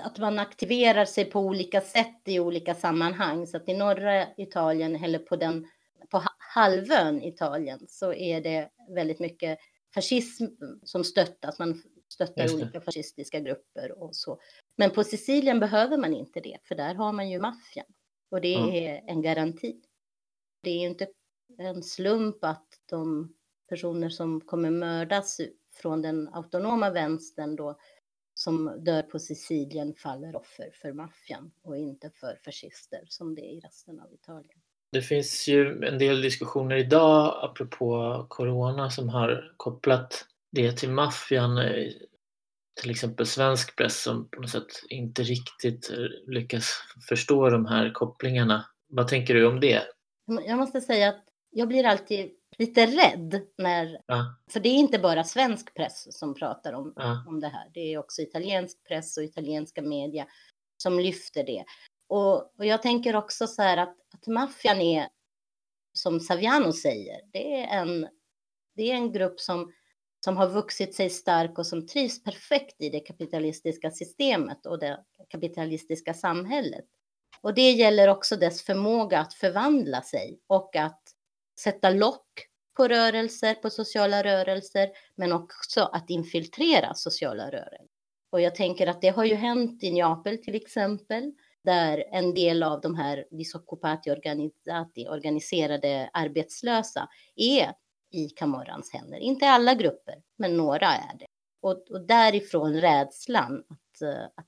att 0.00 0.18
man 0.18 0.38
aktiverar 0.38 1.04
sig 1.04 1.24
på 1.24 1.40
olika 1.40 1.80
sätt 1.80 2.20
i 2.24 2.40
olika 2.40 2.74
sammanhang. 2.74 3.46
Så 3.46 3.56
att 3.56 3.68
i 3.68 3.74
norra 3.74 4.26
Italien 4.36 5.04
eller 5.04 5.18
på, 5.18 5.36
den, 5.36 5.66
på 6.10 6.22
halvön 6.54 7.22
Italien 7.22 7.80
så 7.88 8.12
är 8.12 8.40
det 8.40 8.70
väldigt 8.94 9.20
mycket 9.20 9.58
fascism 9.94 10.44
som 10.82 11.04
stöttas. 11.04 11.58
Man 11.58 11.82
stöttar 12.08 12.54
olika 12.54 12.80
fascistiska 12.80 13.40
grupper 13.40 14.02
och 14.02 14.16
så. 14.16 14.40
Men 14.76 14.90
på 14.90 15.04
Sicilien 15.04 15.60
behöver 15.60 15.96
man 15.96 16.14
inte 16.14 16.40
det, 16.40 16.58
för 16.64 16.74
där 16.74 16.94
har 16.94 17.12
man 17.12 17.30
ju 17.30 17.40
maffian. 17.40 17.86
Och 18.30 18.40
det 18.40 18.54
mm. 18.54 18.68
är 18.68 19.04
en 19.06 19.22
garanti. 19.22 19.80
Det 20.62 20.70
är 20.70 20.88
inte 20.88 21.08
en 21.58 21.82
slump 21.82 22.44
att 22.44 22.80
de 22.86 23.34
personer 23.68 24.08
som 24.08 24.40
kommer 24.40 24.70
mördas 24.70 25.40
från 25.72 26.02
den 26.02 26.28
autonoma 26.28 26.90
vänstern 26.90 27.56
då 27.56 27.78
som 28.34 28.84
dör 28.84 29.02
på 29.02 29.18
Sicilien 29.18 29.94
faller 29.94 30.36
offer 30.36 30.70
för 30.74 30.92
maffian 30.92 31.50
och 31.62 31.76
inte 31.76 32.10
för 32.10 32.40
fascister 32.44 33.04
som 33.08 33.34
det 33.34 33.40
är 33.40 33.52
i 33.52 33.60
resten 33.60 34.00
av 34.00 34.12
Italien. 34.12 34.60
Det 34.92 35.02
finns 35.02 35.48
ju 35.48 35.84
en 35.84 35.98
del 35.98 36.22
diskussioner 36.22 36.76
idag 36.76 37.40
apropå 37.42 38.26
corona 38.28 38.90
som 38.90 39.08
har 39.08 39.52
kopplat 39.56 40.26
det 40.52 40.72
till 40.72 40.90
maffian. 40.90 41.56
Till 42.80 42.90
exempel 42.90 43.26
svensk 43.26 43.76
press 43.76 44.02
som 44.02 44.28
på 44.28 44.40
något 44.40 44.50
sätt 44.50 44.66
inte 44.88 45.22
riktigt 45.22 45.90
lyckas 46.26 46.82
förstå 47.08 47.50
de 47.50 47.66
här 47.66 47.92
kopplingarna. 47.92 48.64
Vad 48.88 49.08
tänker 49.08 49.34
du 49.34 49.46
om 49.46 49.60
det? 49.60 49.82
Jag 50.46 50.58
måste 50.58 50.80
säga 50.80 51.08
att 51.08 51.24
jag 51.50 51.68
blir 51.68 51.84
alltid 51.84 52.30
lite 52.58 52.86
rädd 52.86 53.40
när, 53.58 54.00
ja. 54.06 54.34
för 54.50 54.60
det 54.60 54.68
är 54.68 54.74
inte 54.74 54.98
bara 54.98 55.24
svensk 55.24 55.74
press 55.74 56.18
som 56.18 56.34
pratar 56.34 56.72
om, 56.72 56.92
ja. 56.96 57.24
om 57.28 57.40
det 57.40 57.48
här. 57.48 57.70
Det 57.74 57.80
är 57.80 57.98
också 57.98 58.22
italiensk 58.22 58.84
press 58.88 59.16
och 59.16 59.24
italienska 59.24 59.82
media 59.82 60.26
som 60.82 60.98
lyfter 60.98 61.44
det. 61.44 61.64
Och, 62.08 62.58
och 62.58 62.66
jag 62.66 62.82
tänker 62.82 63.16
också 63.16 63.46
så 63.46 63.62
här 63.62 63.76
att, 63.76 63.96
att 64.14 64.26
maffian 64.26 64.80
är, 64.80 65.08
som 65.92 66.20
Saviano 66.20 66.72
säger, 66.72 67.20
det 67.32 67.62
är 67.62 67.80
en, 67.80 68.08
det 68.76 68.90
är 68.90 68.94
en 68.94 69.12
grupp 69.12 69.40
som, 69.40 69.72
som 70.24 70.36
har 70.36 70.48
vuxit 70.48 70.94
sig 70.94 71.10
stark 71.10 71.58
och 71.58 71.66
som 71.66 71.86
trivs 71.86 72.22
perfekt 72.22 72.82
i 72.82 72.88
det 72.88 73.00
kapitalistiska 73.00 73.90
systemet 73.90 74.66
och 74.66 74.78
det 74.78 75.04
kapitalistiska 75.28 76.14
samhället. 76.14 76.84
Och 77.40 77.54
det 77.54 77.70
gäller 77.70 78.08
också 78.08 78.36
dess 78.36 78.62
förmåga 78.62 79.20
att 79.20 79.34
förvandla 79.34 80.02
sig 80.02 80.40
och 80.46 80.76
att 80.76 81.02
sätta 81.60 81.90
lock 81.90 82.48
på 82.76 82.88
rörelser, 82.88 83.54
på 83.54 83.70
sociala 83.70 84.24
rörelser, 84.24 84.90
men 85.14 85.32
också 85.32 85.80
att 85.80 86.10
infiltrera 86.10 86.94
sociala 86.94 87.50
rörelser. 87.50 87.86
Och 88.30 88.40
jag 88.40 88.54
tänker 88.54 88.86
att 88.86 89.00
det 89.00 89.08
har 89.08 89.24
ju 89.24 89.34
hänt 89.34 89.82
i 89.82 89.90
Neapel 89.90 90.38
till 90.38 90.54
exempel, 90.54 91.32
där 91.64 92.04
en 92.12 92.34
del 92.34 92.62
av 92.62 92.80
de 92.80 92.94
här 92.94 93.24
disoccupati 93.30 94.10
organiserade 95.08 96.10
arbetslösa, 96.12 97.08
är 97.36 97.72
i 98.10 98.28
Camorrans 98.28 98.92
händer. 98.92 99.18
Inte 99.18 99.46
alla 99.46 99.74
grupper, 99.74 100.22
men 100.36 100.56
några 100.56 100.86
är 100.86 101.18
det. 101.18 101.26
Och, 101.60 101.90
och 101.90 102.06
därifrån 102.06 102.80
rädslan 102.80 103.64
att, 103.68 104.02
eh, 104.02 104.24
att 104.34 104.46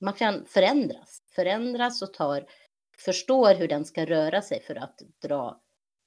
maffian 0.00 0.44
förändras, 0.46 1.22
förändras 1.34 2.02
och 2.02 2.14
tar, 2.14 2.46
förstår 2.98 3.54
hur 3.54 3.68
den 3.68 3.84
ska 3.84 4.06
röra 4.06 4.42
sig 4.42 4.62
för 4.62 4.74
att 4.74 5.02
dra 5.22 5.60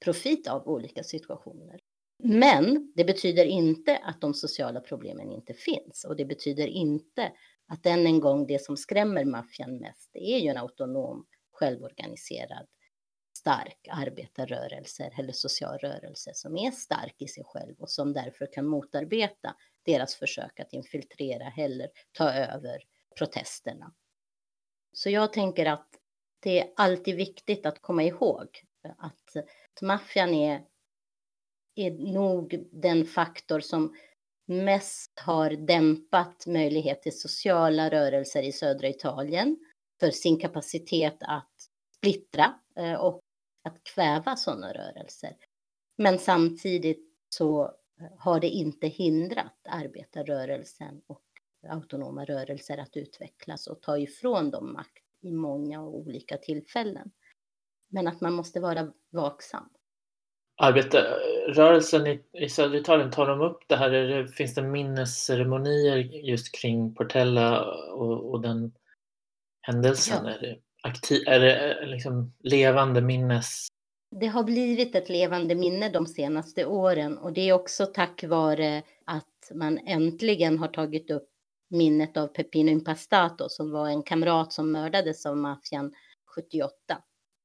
profit 0.06 0.48
av 0.48 0.68
olika 0.68 1.04
situationer. 1.04 1.80
Men 2.24 2.94
det 2.96 3.04
betyder 3.04 3.46
inte 3.46 3.98
att 3.98 4.22
de 4.22 4.34
sociala 4.34 4.80
problemen 4.80 5.32
inte 5.32 5.54
finns 5.54 6.06
och 6.10 6.16
det 6.16 6.26
betyder 6.26 6.68
inte 6.68 7.32
att 7.72 7.86
än 7.86 8.08
en 8.08 8.20
gång 8.20 8.48
det 8.48 8.62
som 8.62 8.78
skrämmer 8.78 9.26
maffian 9.26 9.78
mest 9.78 10.10
är 10.14 10.38
ju 10.38 10.50
en 10.50 10.58
autonom, 10.58 11.26
självorganiserad, 11.52 12.68
stark 13.38 13.88
arbetarrörelse 13.92 15.12
eller 15.20 15.34
social 15.34 15.78
rörelse 15.78 16.32
som 16.34 16.58
är 16.58 16.72
stark 16.72 17.16
i 17.18 17.28
sig 17.28 17.44
själv 17.44 17.76
och 17.80 17.90
som 17.90 18.14
därför 18.14 18.54
kan 18.54 18.66
motarbeta 18.66 19.56
deras 19.86 20.16
försök 20.16 20.60
att 20.60 20.74
infiltrera 20.74 21.54
eller 21.58 21.90
ta 22.12 22.32
över 22.32 22.84
protesterna. 23.18 23.94
Så 24.94 25.10
jag 25.10 25.34
tänker 25.34 25.66
att 25.66 25.88
det 26.40 26.60
är 26.60 26.74
alltid 26.76 27.16
viktigt 27.16 27.66
att 27.66 27.82
komma 27.82 28.04
ihåg 28.04 28.48
att 28.98 29.82
maffian 29.82 30.34
är, 30.34 30.66
är 31.76 31.92
nog 31.92 32.68
den 32.72 33.06
faktor 33.06 33.60
som 33.60 33.96
mest 34.52 35.20
har 35.20 35.50
dämpat 35.50 36.48
möjlighet 36.48 37.02
till 37.02 37.20
sociala 37.20 37.90
rörelser 37.90 38.44
i 38.44 38.52
södra 38.52 38.88
Italien 38.88 39.58
för 40.00 40.12
sin 40.12 40.40
kapacitet 40.40 41.18
att 41.20 41.54
splittra 41.98 42.54
eh, 42.76 42.94
och 42.94 43.22
att 43.64 43.84
kväva 43.84 44.36
sådana 44.36 44.74
rörelser. 44.74 45.36
Men 45.98 46.20
samtidigt 46.20 47.08
så 47.30 47.64
eh, 47.64 47.72
har 48.18 48.40
det 48.40 48.50
inte 48.50 48.88
hindrat 48.88 49.58
arbetarrörelsen 49.70 51.02
och 51.08 51.24
autonoma 51.70 52.26
rörelser 52.26 52.78
att 52.78 52.98
utvecklas 52.98 53.68
och 53.68 53.82
ta 53.82 53.98
ifrån 53.98 54.52
dem 54.52 54.74
makt 54.74 55.04
i 55.22 55.32
många 55.32 55.84
olika 55.84 56.38
tillfällen. 56.38 57.12
Men 57.88 58.08
att 58.08 58.22
man 58.22 58.34
måste 58.34 58.60
vara 58.60 58.94
vaksam. 59.10 59.70
Arbetarrörelsen 60.62 62.08
i, 62.08 62.22
i 62.34 62.50
södra 62.50 62.78
Italien, 62.78 63.12
tar 63.12 63.28
de 63.28 63.42
upp 63.42 63.60
det 63.68 63.76
här? 63.76 63.90
Det, 63.90 64.28
finns 64.28 64.56
det 64.56 64.62
minnesceremonier 64.62 65.98
just 65.98 66.56
kring 66.56 66.96
Portella 66.96 67.66
och, 67.92 68.32
och 68.32 68.42
den 68.42 68.72
händelsen? 69.62 70.26
Ja. 70.26 70.32
Är 70.32 70.42
det, 70.42 70.58
aktiv, 70.84 71.24
är 71.28 71.40
det 71.40 71.86
liksom 71.86 72.34
levande 72.40 73.02
minnes? 73.02 73.68
Det 74.16 74.28
har 74.28 74.44
blivit 74.44 74.96
ett 74.96 75.10
levande 75.10 75.56
minne 75.56 75.90
de 75.90 76.06
senaste 76.06 76.66
åren 76.66 77.18
och 77.18 77.34
det 77.34 77.50
är 77.50 77.54
också 77.54 77.86
tack 77.86 78.24
vare 78.24 78.84
att 79.06 79.52
man 79.54 79.78
äntligen 79.78 80.60
har 80.60 80.68
tagit 80.68 81.12
upp 81.12 81.30
minnet 81.70 82.18
av 82.18 82.28
Peppino 82.28 82.70
Impastato 82.72 83.50
som 83.50 83.72
var 83.72 83.88
en 83.88 84.04
kamrat 84.04 84.54
som 84.54 84.72
mördades 84.72 85.26
av 85.26 85.38
maffian 85.38 85.94
78. 86.36 86.72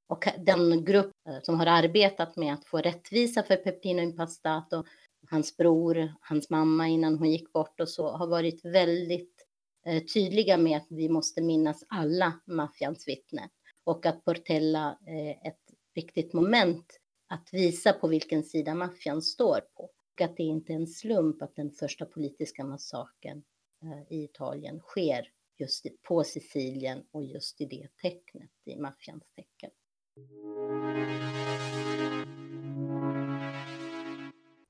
Och 0.08 0.24
den 0.38 0.84
grupp 0.84 1.12
eh, 1.28 1.38
som 1.42 1.58
har 1.58 1.66
arbetat 1.66 2.36
med 2.36 2.54
att 2.54 2.64
få 2.64 2.78
rättvisa 2.78 3.42
för 3.42 3.56
Peppino 3.56 4.02
Impastato, 4.02 4.84
hans 5.30 5.56
bror, 5.56 6.14
hans 6.20 6.50
mamma 6.50 6.88
innan 6.88 7.18
hon 7.18 7.30
gick 7.30 7.52
bort 7.52 7.80
och 7.80 7.88
så, 7.88 8.08
har 8.08 8.26
varit 8.26 8.64
väldigt 8.64 9.46
eh, 9.86 10.02
tydliga 10.02 10.56
med 10.56 10.76
att 10.76 10.86
vi 10.90 11.08
måste 11.08 11.42
minnas 11.42 11.84
alla 11.88 12.40
maffians 12.46 13.08
vittnen 13.08 13.48
och 13.84 14.06
att 14.06 14.24
Portella 14.24 14.98
är 15.06 15.48
ett 15.48 15.62
viktigt 15.94 16.32
moment 16.32 17.00
att 17.28 17.48
visa 17.52 17.92
på 17.92 18.08
vilken 18.08 18.42
sida 18.42 18.74
maffian 18.74 19.22
står 19.22 19.60
på. 19.74 19.90
Och 20.14 20.20
att 20.20 20.36
det 20.36 20.42
inte 20.42 20.72
är 20.72 20.76
en 20.76 20.86
slump 20.86 21.42
att 21.42 21.56
den 21.56 21.70
första 21.70 22.04
politiska 22.04 22.64
massakern 22.64 23.42
eh, 23.82 24.16
i 24.16 24.24
Italien 24.24 24.80
sker 24.80 25.28
just 25.58 25.86
på 26.02 26.24
Sicilien 26.24 27.04
och 27.10 27.24
just 27.24 27.60
i 27.60 27.64
det 27.64 27.88
tecknet, 28.02 28.50
i 28.64 28.76
maffians 28.76 29.24
tecken. 29.36 29.70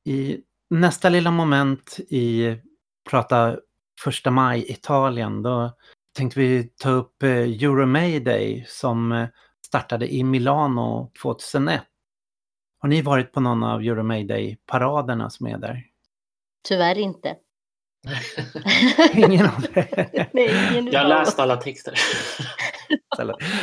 I 0.04 0.40
nästa 0.70 1.08
lilla 1.08 1.30
moment 1.30 2.00
i 2.08 2.56
Prata 3.10 3.58
första 4.00 4.30
maj 4.30 4.70
Italien, 4.70 5.42
då 5.42 5.76
tänkte 6.16 6.40
vi 6.40 6.64
ta 6.64 6.90
upp 6.90 7.22
eh, 7.22 7.30
Euro 7.30 7.86
Mayday 7.86 8.64
som 8.68 9.12
eh, 9.12 9.28
startade 9.66 10.14
i 10.14 10.24
Milano 10.24 11.12
2001. 11.22 11.82
Har 12.78 12.88
ni 12.88 13.02
varit 13.02 13.32
på 13.32 13.40
någon 13.40 13.64
av 13.64 13.80
Euro 13.80 14.02
Mayday-paraderna 14.02 15.30
som 15.30 15.46
är 15.46 15.58
där? 15.58 15.82
Tyvärr 16.68 16.98
inte. 16.98 17.36
ingen 19.14 19.46
av 19.46 19.60
det? 19.60 20.28
Nej, 20.32 20.70
ingen 20.70 20.92
Jag 20.92 21.00
har 21.00 21.08
läst 21.08 21.38
alla 21.38 21.56
texter. 21.56 21.94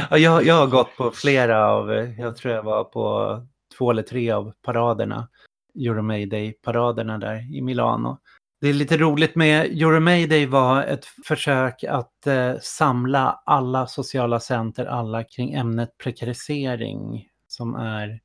jag, 0.09 0.45
jag 0.45 0.55
har 0.55 0.67
gått 0.67 0.97
på 0.97 1.11
flera 1.11 1.67
av, 1.67 1.93
jag 2.17 2.35
tror 2.35 2.53
jag 2.53 2.63
var 2.63 2.83
på 2.83 3.37
två 3.77 3.91
eller 3.91 4.03
tre 4.03 4.31
av 4.31 4.53
paraderna. 4.61 5.27
Euromayday-paraderna 5.75 7.17
där 7.17 7.55
i 7.55 7.61
Milano. 7.61 8.17
Det 8.61 8.69
är 8.69 8.73
lite 8.73 8.97
roligt 8.97 9.35
med 9.35 9.65
Euromayday 9.65 10.45
var 10.45 10.83
ett 10.83 11.05
försök 11.05 11.83
att 11.83 12.27
eh, 12.27 12.53
samla 12.61 13.41
alla 13.45 13.87
sociala 13.87 14.39
center, 14.39 14.85
alla 14.85 15.23
kring 15.23 15.53
ämnet 15.53 15.97
prekarisering 15.97 17.29
som 17.47 17.75
är 17.75 18.21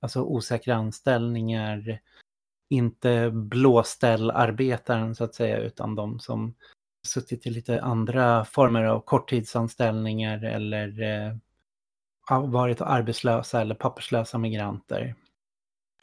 alltså 0.00 0.22
osäkra 0.22 0.74
anställningar, 0.74 2.00
inte 2.70 3.30
blåställarbetaren 3.30 5.14
så 5.14 5.24
att 5.24 5.34
säga, 5.34 5.58
utan 5.58 5.94
de 5.94 6.20
som 6.20 6.54
suttit 7.06 7.46
i 7.46 7.50
lite 7.50 7.80
andra 7.80 8.44
former 8.44 8.84
av 8.84 9.00
korttidsanställningar 9.00 10.44
eller 10.44 11.02
eh, 11.02 11.36
varit 12.38 12.80
arbetslösa 12.80 13.60
eller 13.60 13.74
papperslösa 13.74 14.38
migranter. 14.38 15.14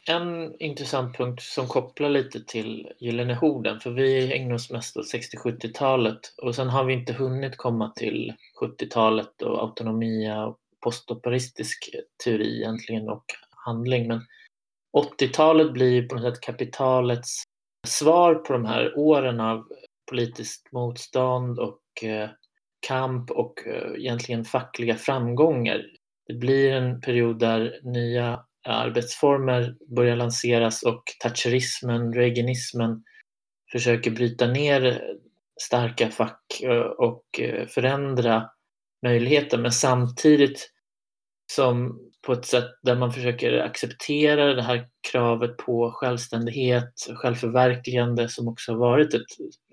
En 0.09 0.61
intressant 0.61 1.17
punkt 1.17 1.41
som 1.41 1.67
kopplar 1.67 2.09
lite 2.09 2.43
till 2.43 2.91
Gyllene 2.99 3.33
Horden, 3.33 3.79
för 3.79 3.91
vi 3.91 4.33
ägnar 4.33 4.55
oss 4.55 4.71
mest 4.71 4.97
åt 4.97 5.13
60-70-talet 5.13 6.19
och 6.41 6.55
sen 6.55 6.69
har 6.69 6.83
vi 6.83 6.93
inte 6.93 7.13
hunnit 7.13 7.57
komma 7.57 7.93
till 7.95 8.33
70-talet 8.61 9.41
och 9.41 9.61
autonomia 9.61 10.45
och 10.45 10.57
postoperistisk 10.83 11.89
teori 12.23 12.57
egentligen 12.57 13.09
och 13.09 13.25
handling. 13.65 14.07
Men 14.07 14.21
80-talet 14.97 15.73
blir 15.73 16.07
på 16.07 16.15
något 16.15 16.23
sätt 16.23 16.41
kapitalets 16.41 17.43
svar 17.87 18.35
på 18.35 18.53
de 18.53 18.65
här 18.65 18.97
åren 18.97 19.39
av 19.39 19.67
politiskt 20.09 20.71
motstånd 20.71 21.59
och 21.59 21.81
eh, 22.03 22.29
kamp 22.87 23.31
och 23.31 23.67
eh, 23.67 23.91
egentligen 23.97 24.45
fackliga 24.45 24.95
framgångar. 24.95 25.81
Det 26.27 26.33
blir 26.33 26.71
en 26.71 27.01
period 27.01 27.39
där 27.39 27.79
nya 27.83 28.39
arbetsformer 28.67 29.75
börjar 29.95 30.15
lanseras 30.15 30.83
och 30.83 31.03
thatcherismen, 31.23 32.13
reaganismen 32.13 33.03
försöker 33.71 34.11
bryta 34.11 34.47
ner 34.47 35.01
starka 35.61 36.09
fack 36.09 36.61
eh, 36.63 36.81
och 36.81 37.23
förändra 37.67 38.49
möjligheter 39.03 39.57
men 39.57 39.71
samtidigt 39.71 40.71
som 41.51 41.99
på 42.25 42.33
ett 42.33 42.45
sätt 42.45 42.69
där 42.83 42.95
man 42.95 43.13
försöker 43.13 43.59
acceptera 43.59 44.53
det 44.53 44.61
här 44.61 44.87
kravet 45.11 45.57
på 45.57 45.91
självständighet, 45.91 46.93
självförverkligande 47.15 48.29
som 48.29 48.47
också 48.47 48.71
har 48.71 48.79
varit 48.79 49.13
ett, 49.13 49.25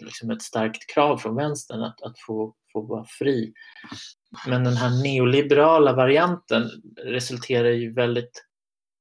liksom 0.02 0.30
ett 0.30 0.42
starkt 0.42 0.94
krav 0.94 1.18
från 1.18 1.36
vänstern 1.36 1.82
att, 1.82 2.02
att 2.02 2.18
få, 2.26 2.54
få 2.72 2.80
vara 2.80 3.04
fri. 3.18 3.52
Men 4.46 4.64
den 4.64 4.76
här 4.76 5.02
neoliberala 5.02 5.92
varianten 5.92 6.70
resulterar 7.04 7.68
i 7.68 7.92
väldigt 7.92 8.44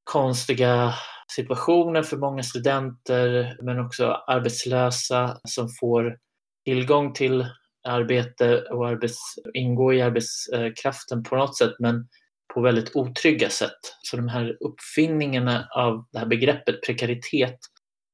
konstiga 0.03 0.93
situationer 1.35 2.03
för 2.03 2.17
många 2.17 2.43
studenter 2.43 3.57
men 3.62 3.79
också 3.79 4.05
arbetslösa 4.27 5.38
som 5.43 5.69
får 5.79 6.17
tillgång 6.65 7.13
till 7.13 7.45
arbete 7.88 8.62
och 8.62 8.88
arbets, 8.88 9.19
ingå 9.53 9.93
i 9.93 10.01
arbetskraften 10.01 11.23
på 11.23 11.35
något 11.35 11.57
sätt 11.57 11.73
men 11.79 12.07
på 12.53 12.62
väldigt 12.62 12.95
otrygga 12.95 13.50
sätt. 13.50 13.79
Så 14.01 14.17
de 14.17 14.27
här 14.27 14.57
uppfinningarna 14.60 15.67
av 15.75 16.05
det 16.12 16.19
här 16.19 16.25
begreppet 16.25 16.81
prekaritet 16.85 17.59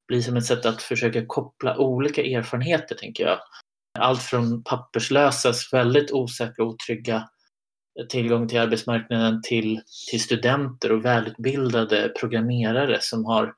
blir 0.08 0.22
som 0.22 0.36
ett 0.36 0.46
sätt 0.46 0.66
att 0.66 0.82
försöka 0.82 1.26
koppla 1.26 1.78
olika 1.78 2.22
erfarenheter, 2.22 2.94
tänker 2.94 3.24
jag. 3.24 3.38
Allt 3.98 4.22
från 4.22 4.62
papperslösas 4.62 5.72
väldigt 5.72 6.12
osäkra 6.12 6.64
och 6.64 6.70
otrygga 6.70 7.28
tillgång 8.08 8.48
till 8.48 8.58
arbetsmarknaden 8.58 9.42
till, 9.42 9.80
till 10.10 10.20
studenter 10.20 10.92
och 10.92 11.04
välutbildade 11.04 12.12
programmerare 12.20 12.98
som 13.00 13.24
har 13.24 13.54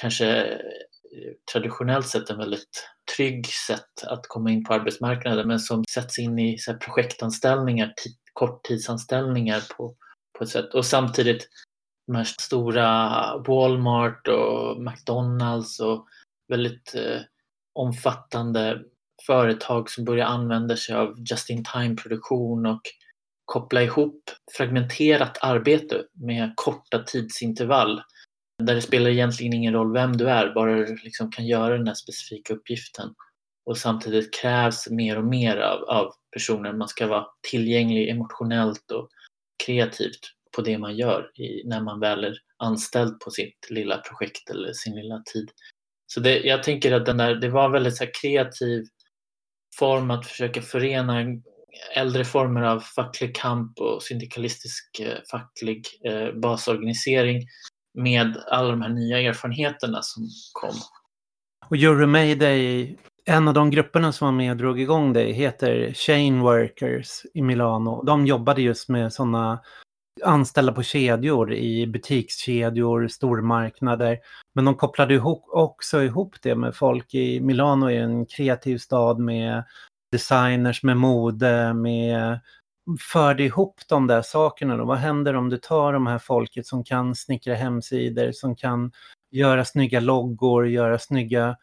kanske 0.00 0.26
eh, 0.44 0.58
traditionellt 1.52 2.08
sett 2.08 2.30
en 2.30 2.38
väldigt 2.38 2.88
trygg 3.16 3.46
sätt 3.46 4.04
att 4.06 4.28
komma 4.28 4.50
in 4.50 4.64
på 4.64 4.74
arbetsmarknaden 4.74 5.48
men 5.48 5.60
som 5.60 5.84
sätts 5.94 6.18
in 6.18 6.38
i 6.38 6.58
så 6.58 6.74
projektanställningar, 6.74 7.92
korttidsanställningar 8.32 9.62
på 9.76 9.96
på 10.40 10.44
ett 10.44 10.50
sätt. 10.50 10.74
Och 10.74 10.86
samtidigt 10.86 11.48
de 12.06 12.16
här 12.16 12.24
stora 12.24 13.36
Walmart 13.46 14.28
och 14.28 14.82
McDonalds 14.82 15.80
och 15.80 16.06
väldigt 16.48 16.94
eh, 16.94 17.20
omfattande 17.74 18.82
företag 19.26 19.90
som 19.90 20.04
börjar 20.04 20.26
använda 20.26 20.76
sig 20.76 20.94
av 20.94 21.14
just-in-time-produktion 21.30 22.66
och 22.66 22.80
koppla 23.44 23.82
ihop 23.82 24.30
fragmenterat 24.56 25.38
arbete 25.42 26.02
med 26.12 26.52
korta 26.56 26.98
tidsintervall 26.98 28.02
där 28.62 28.74
det 28.74 28.82
spelar 28.82 29.10
egentligen 29.10 29.52
ingen 29.52 29.74
roll 29.74 29.92
vem 29.92 30.16
du 30.16 30.30
är, 30.30 30.54
bara 30.54 30.74
du 30.74 30.96
liksom 30.96 31.30
kan 31.30 31.46
göra 31.46 31.76
den 31.76 31.86
här 31.86 31.94
specifika 31.94 32.54
uppgiften. 32.54 33.14
Och 33.66 33.78
samtidigt 33.78 34.34
krävs 34.34 34.90
mer 34.90 35.18
och 35.18 35.24
mer 35.24 35.56
av, 35.56 35.82
av 35.82 36.12
personen. 36.32 36.78
Man 36.78 36.88
ska 36.88 37.06
vara 37.06 37.26
tillgänglig 37.50 38.08
emotionellt 38.08 38.90
och 38.90 39.08
kreativt 39.66 40.20
på 40.56 40.62
det 40.62 40.78
man 40.78 40.96
gör 40.96 41.40
i, 41.40 41.68
när 41.68 41.80
man 41.80 42.00
väl 42.00 42.24
är 42.24 42.34
anställd 42.56 43.20
på 43.20 43.30
sitt 43.30 43.70
lilla 43.70 43.98
projekt 43.98 44.50
eller 44.50 44.72
sin 44.72 44.94
lilla 44.94 45.22
tid. 45.32 45.50
Så 46.06 46.20
det, 46.20 46.40
jag 46.40 46.62
tänker 46.62 46.92
att 46.92 47.06
den 47.06 47.16
där, 47.16 47.34
det 47.34 47.48
var 47.48 47.64
en 47.64 47.72
väldigt 47.72 47.96
så 47.96 48.06
kreativ 48.22 48.84
form 49.78 50.10
att 50.10 50.26
försöka 50.26 50.62
förena 50.62 51.24
äldre 51.94 52.24
former 52.24 52.62
av 52.62 52.80
facklig 52.80 53.36
kamp 53.36 53.80
och 53.80 54.02
syndikalistisk 54.02 55.00
eh, 55.00 55.18
facklig 55.30 55.86
eh, 56.04 56.32
basorganisering 56.32 57.46
med 57.94 58.36
alla 58.46 58.70
de 58.70 58.82
här 58.82 58.88
nya 58.88 59.20
erfarenheterna 59.20 60.02
som 60.02 60.28
kom. 60.52 60.74
Och 61.68 61.76
Euromayday 61.76 62.96
en 63.24 63.48
av 63.48 63.54
de 63.54 63.70
grupperna 63.70 64.12
som 64.12 64.26
var 64.26 64.32
med 64.32 64.50
och 64.50 64.56
drog 64.56 64.80
igång 64.80 65.12
det 65.12 65.32
heter 65.32 65.92
Chain 65.92 66.40
Workers 66.40 67.22
i 67.34 67.42
Milano. 67.42 68.02
De 68.02 68.26
jobbade 68.26 68.62
just 68.62 68.88
med 68.88 69.12
sådana 69.12 69.60
anställda 70.24 70.72
på 70.72 70.82
kedjor 70.82 71.52
i 71.52 71.86
butikskedjor, 71.86 73.08
stormarknader. 73.08 74.18
Men 74.54 74.64
de 74.64 74.74
kopplade 74.74 75.14
ihop, 75.14 75.44
också 75.48 76.02
ihop 76.02 76.36
det 76.42 76.54
med 76.54 76.74
folk 76.74 77.14
i 77.14 77.40
Milano 77.40 77.90
är 77.90 78.00
en 78.00 78.26
kreativ 78.26 78.78
stad 78.78 79.18
med 79.18 79.64
designers, 80.12 80.82
med 80.82 80.96
mode, 80.96 81.74
med 81.74 82.40
förde 83.12 83.42
ihop 83.42 83.80
de 83.88 84.06
där 84.06 84.22
sakerna 84.22 84.76
då. 84.76 84.84
Vad 84.84 84.98
händer 84.98 85.34
om 85.34 85.48
du 85.48 85.56
tar 85.56 85.92
de 85.92 86.06
här 86.06 86.18
folket 86.18 86.66
som 86.66 86.84
kan 86.84 87.14
snickra 87.14 87.54
hemsidor, 87.54 88.32
som 88.32 88.56
kan 88.56 88.92
göra 89.30 89.64
snygga 89.64 90.00
loggor, 90.00 90.68
göra 90.68 90.98
snygga 90.98 91.56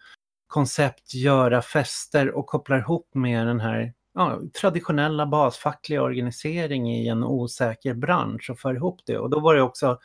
koncept 0.48 1.14
göra 1.14 1.62
fester 1.62 2.32
och 2.38 2.48
kopplar 2.48 2.78
ihop 2.78 3.10
med 3.14 3.48
den 3.48 3.60
här 3.60 3.94
ja, 4.14 4.40
traditionella 4.62 5.26
basfackliga 5.26 6.02
organisering 6.02 6.92
i 6.96 7.08
en 7.08 7.24
osäker 7.24 7.94
bransch 7.94 8.50
och 8.50 8.60
för 8.60 8.76
ihop 8.76 9.00
det. 9.06 9.18
Och 9.18 9.30
då 9.30 9.40
var 9.40 9.56
det 9.56 9.62
också 9.62 10.00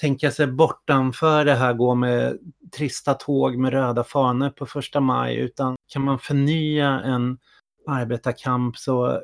tänka 0.00 0.30
sig 0.30 0.46
bortanför 0.46 1.44
det 1.44 1.54
här 1.54 1.72
gå 1.72 1.94
med 1.94 2.38
trista 2.76 3.14
tåg 3.14 3.56
med 3.56 3.72
röda 3.72 4.04
fanor 4.04 4.50
på 4.50 4.66
första 4.66 5.00
maj 5.00 5.36
utan 5.36 5.76
kan 5.86 6.02
man 6.02 6.18
förnya 6.18 7.00
en 7.00 7.38
arbetarkamp 7.86 8.76
så 8.76 9.20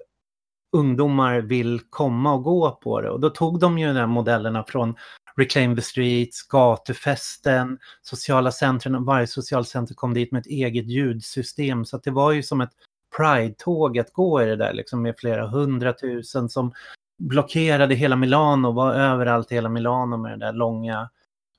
ungdomar 0.73 1.41
vill 1.41 1.81
komma 1.91 2.33
och 2.33 2.43
gå 2.43 2.71
på 2.71 3.01
det. 3.01 3.11
Och 3.11 3.21
då 3.21 3.31
tog 3.31 3.61
de 3.61 3.79
ju 3.79 3.87
de 3.87 3.97
här 3.97 4.07
modellerna 4.07 4.65
från 4.65 4.95
Reclaim 5.37 5.77
the 5.77 5.83
Streets, 5.83 6.43
gatufesten, 6.43 7.79
sociala 8.03 8.53
centren. 8.53 9.05
Varje 9.05 9.27
socialcenter 9.27 9.95
kom 9.95 10.15
dit 10.15 10.33
med 10.33 10.41
ett 10.41 10.47
eget 10.47 10.87
ljudsystem. 10.87 11.85
Så 11.85 11.97
att 11.97 12.03
det 12.03 12.11
var 12.11 12.33
ju 12.33 12.43
som 12.43 12.61
ett 12.61 12.73
Pride-tåg 13.17 13.99
att 13.99 14.13
gå 14.13 14.43
i 14.43 14.47
det 14.47 14.57
där 14.57 14.73
liksom 14.73 15.03
med 15.03 15.17
flera 15.19 15.47
hundratusen 15.47 16.49
som 16.49 16.73
blockerade 17.19 17.95
hela 17.95 18.17
Milano, 18.17 18.73
var 18.73 18.95
överallt 18.95 19.53
i 19.53 19.55
hela 19.55 19.69
Milano 19.69 20.17
med 20.17 20.33
den 20.33 20.39
där 20.39 20.53
långa, 20.53 21.11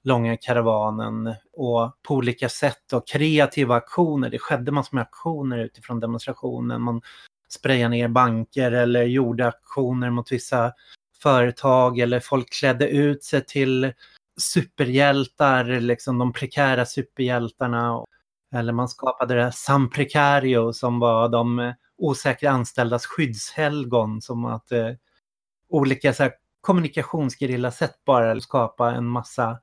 långa 0.04 0.38
karavanen 0.38 1.36
och 1.54 2.02
på 2.02 2.16
olika 2.16 2.50
sätt 2.50 2.94
och 2.94 3.08
kreativa 3.08 3.76
aktioner. 3.76 4.30
Det 4.30 4.40
skedde 4.40 4.72
massor 4.72 4.96
med 4.96 5.02
aktioner 5.02 5.58
utifrån 5.58 6.00
demonstrationen. 6.00 6.82
Man 6.82 7.02
sprayade 7.50 7.90
ner 7.90 8.08
banker 8.08 8.72
eller 8.72 9.04
gjorde 9.04 9.48
aktioner 9.48 10.10
mot 10.10 10.32
vissa 10.32 10.74
företag 11.22 12.00
eller 12.00 12.20
folk 12.20 12.54
klädde 12.54 12.90
ut 12.90 13.24
sig 13.24 13.46
till 13.46 13.94
superhjältar, 14.40 15.66
liksom 15.66 16.18
de 16.18 16.34
prekära 16.34 16.86
superhjältarna. 16.86 18.06
Eller 18.56 18.74
man 18.74 18.90
skapade 18.90 19.36
det 19.36 19.44
här 19.44 19.52
San 19.52 19.90
Precario 19.90 20.74
som 20.74 21.00
var 21.00 21.30
de 21.30 21.60
eh, 21.60 21.74
osäkra 21.98 22.50
anställdas 22.50 23.06
skyddshelgon 23.06 24.22
som 24.22 24.46
att 24.46 24.72
eh, 24.72 24.92
olika 25.70 26.14
så 26.14 26.24
här, 26.24 26.34
kommunikationsgerillasätt 26.62 28.06
bara 28.06 28.42
skapa 28.42 28.92
en 28.92 29.06
massa 29.06 29.60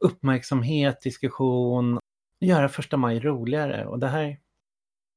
uppmärksamhet, 0.00 1.02
diskussion, 1.02 1.98
göra 2.40 2.68
första 2.68 2.96
maj 2.96 3.20
roligare. 3.20 3.86
Och 3.86 3.98
det 3.98 4.08
här, 4.08 4.38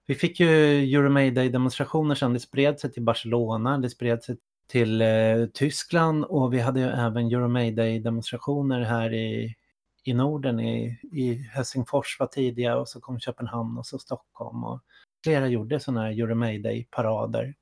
vi 0.05 0.15
fick 0.15 0.39
ju 0.39 0.47
Euromayday-demonstrationer 0.95 2.15
sen, 2.15 2.33
det 2.33 2.39
spred 2.39 2.79
sig 2.79 2.91
till 2.91 3.03
Barcelona, 3.03 3.77
det 3.77 3.89
spred 3.89 4.23
sig 4.23 4.37
till 4.73 5.01
eh, 5.01 5.45
Tyskland 5.53 6.25
och 6.25 6.53
vi 6.53 6.59
hade 6.59 6.79
ju 6.79 6.85
även 6.85 7.27
Euromayday-demonstrationer 7.27 8.81
här 8.81 9.13
i, 9.13 9.55
i 10.03 10.13
Norden. 10.13 10.59
I, 10.59 10.99
I 11.11 11.33
Helsingfors 11.33 12.19
var 12.19 12.27
tidiga 12.27 12.77
och 12.77 12.89
så 12.89 12.99
kom 12.99 13.19
Köpenhamn 13.19 13.77
och 13.77 13.85
så 13.85 13.99
Stockholm. 13.99 14.63
Och 14.63 14.79
flera 15.23 15.47
gjorde 15.47 15.79
sådana 15.79 16.01
här 16.01 16.11
Euromayday-parader. 16.11 17.53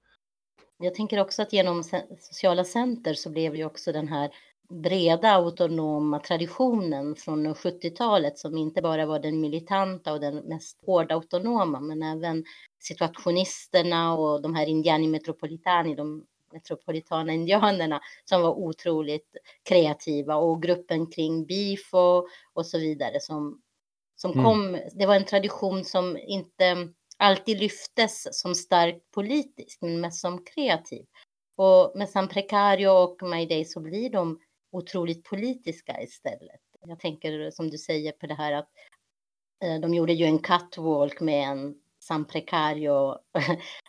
Jag 0.78 0.96
tänker 0.96 1.20
också 1.20 1.42
att 1.42 1.54
genom 1.54 1.84
sociala 2.20 2.64
center 2.64 3.14
så 3.14 3.30
blev 3.30 3.56
ju 3.56 3.66
också 3.66 3.92
den 3.92 4.08
här 4.08 4.30
breda 4.70 5.32
autonoma 5.32 6.20
traditionen 6.20 7.16
från 7.16 7.54
70-talet 7.54 8.38
som 8.38 8.58
inte 8.58 8.82
bara 8.82 9.06
var 9.06 9.20
den 9.20 9.42
militanta 9.42 10.14
och 10.14 10.20
den 10.20 10.36
mest 10.36 10.78
hårda 10.86 11.16
autonoma 11.16 11.80
men 11.80 12.04
även 12.04 12.44
situationisterna 12.80 14.14
och 14.14 14.42
de 14.42 14.56
här 14.56 14.66
indiani 14.66 15.08
metropolitani, 15.08 15.96
de 15.96 16.26
metropolitana 16.54 17.34
indianerna 17.34 18.02
som 18.26 18.42
var 18.42 18.50
otroligt 18.50 19.38
kreativa 19.64 20.36
och 20.36 20.64
gruppen 20.64 21.08
kring 21.08 21.46
Bifo 21.46 22.28
och 22.54 22.66
så 22.66 22.80
vidare 22.80 23.20
som, 23.20 23.62
som 24.16 24.32
mm. 24.32 24.46
kom. 24.46 24.80
Det 24.94 25.06
var 25.06 25.16
en 25.16 25.26
tradition 25.26 25.84
som 25.84 26.18
inte 26.18 26.90
alltid 27.18 27.60
lyftes 27.60 28.40
som 28.42 28.56
starkt 28.56 29.12
politisk 29.12 29.82
men 29.82 30.02
mest 30.02 30.22
som 30.22 30.44
kreativ. 30.44 31.06
Och 31.56 31.92
med 31.96 32.10
San 32.10 32.28
Precario 32.28 32.90
och 32.90 33.24
Mayday 33.24 33.66
så 33.66 33.80
blir 33.80 34.10
de 34.10 34.40
otroligt 34.72 35.24
politiska 35.24 36.02
istället. 36.02 36.62
Jag 36.88 37.00
tänker 37.00 37.52
som 37.52 37.70
du 37.70 37.78
säger 37.78 38.12
på 38.12 38.28
det 38.28 38.34
här 38.34 38.52
att 38.52 38.70
eh, 39.64 39.80
de 39.80 39.94
gjorde 39.94 40.14
ju 40.14 40.26
en 40.26 40.40
catwalk 40.40 41.20
med 41.20 41.48
en 41.48 41.76
San 42.04 42.26
Precario 42.26 43.16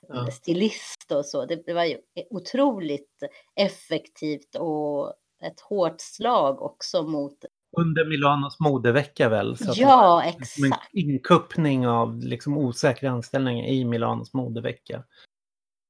ja. 0.08 0.26
stilist 0.26 1.12
och 1.12 1.26
så. 1.26 1.46
Det, 1.46 1.66
det, 1.66 1.74
var 1.74 1.84
ju 1.84 1.96
otroligt 2.30 3.22
effektivt 3.56 4.54
och 4.54 5.14
ett 5.44 5.60
hårt 5.60 6.00
slag 6.00 6.62
också 6.62 7.02
mot 7.02 7.44
under 7.76 8.04
Milanos 8.04 8.60
modevecka 8.60 9.28
väl? 9.28 9.56
Så 9.56 9.72
ja, 9.76 10.24
exakt. 10.24 10.58
En 10.92 11.00
inkuppning 11.00 11.86
av 11.86 12.18
liksom 12.18 12.58
osäkra 12.58 13.10
anställningar 13.10 13.66
i 13.66 13.84
Milanos 13.84 14.34
modevecka. 14.34 15.02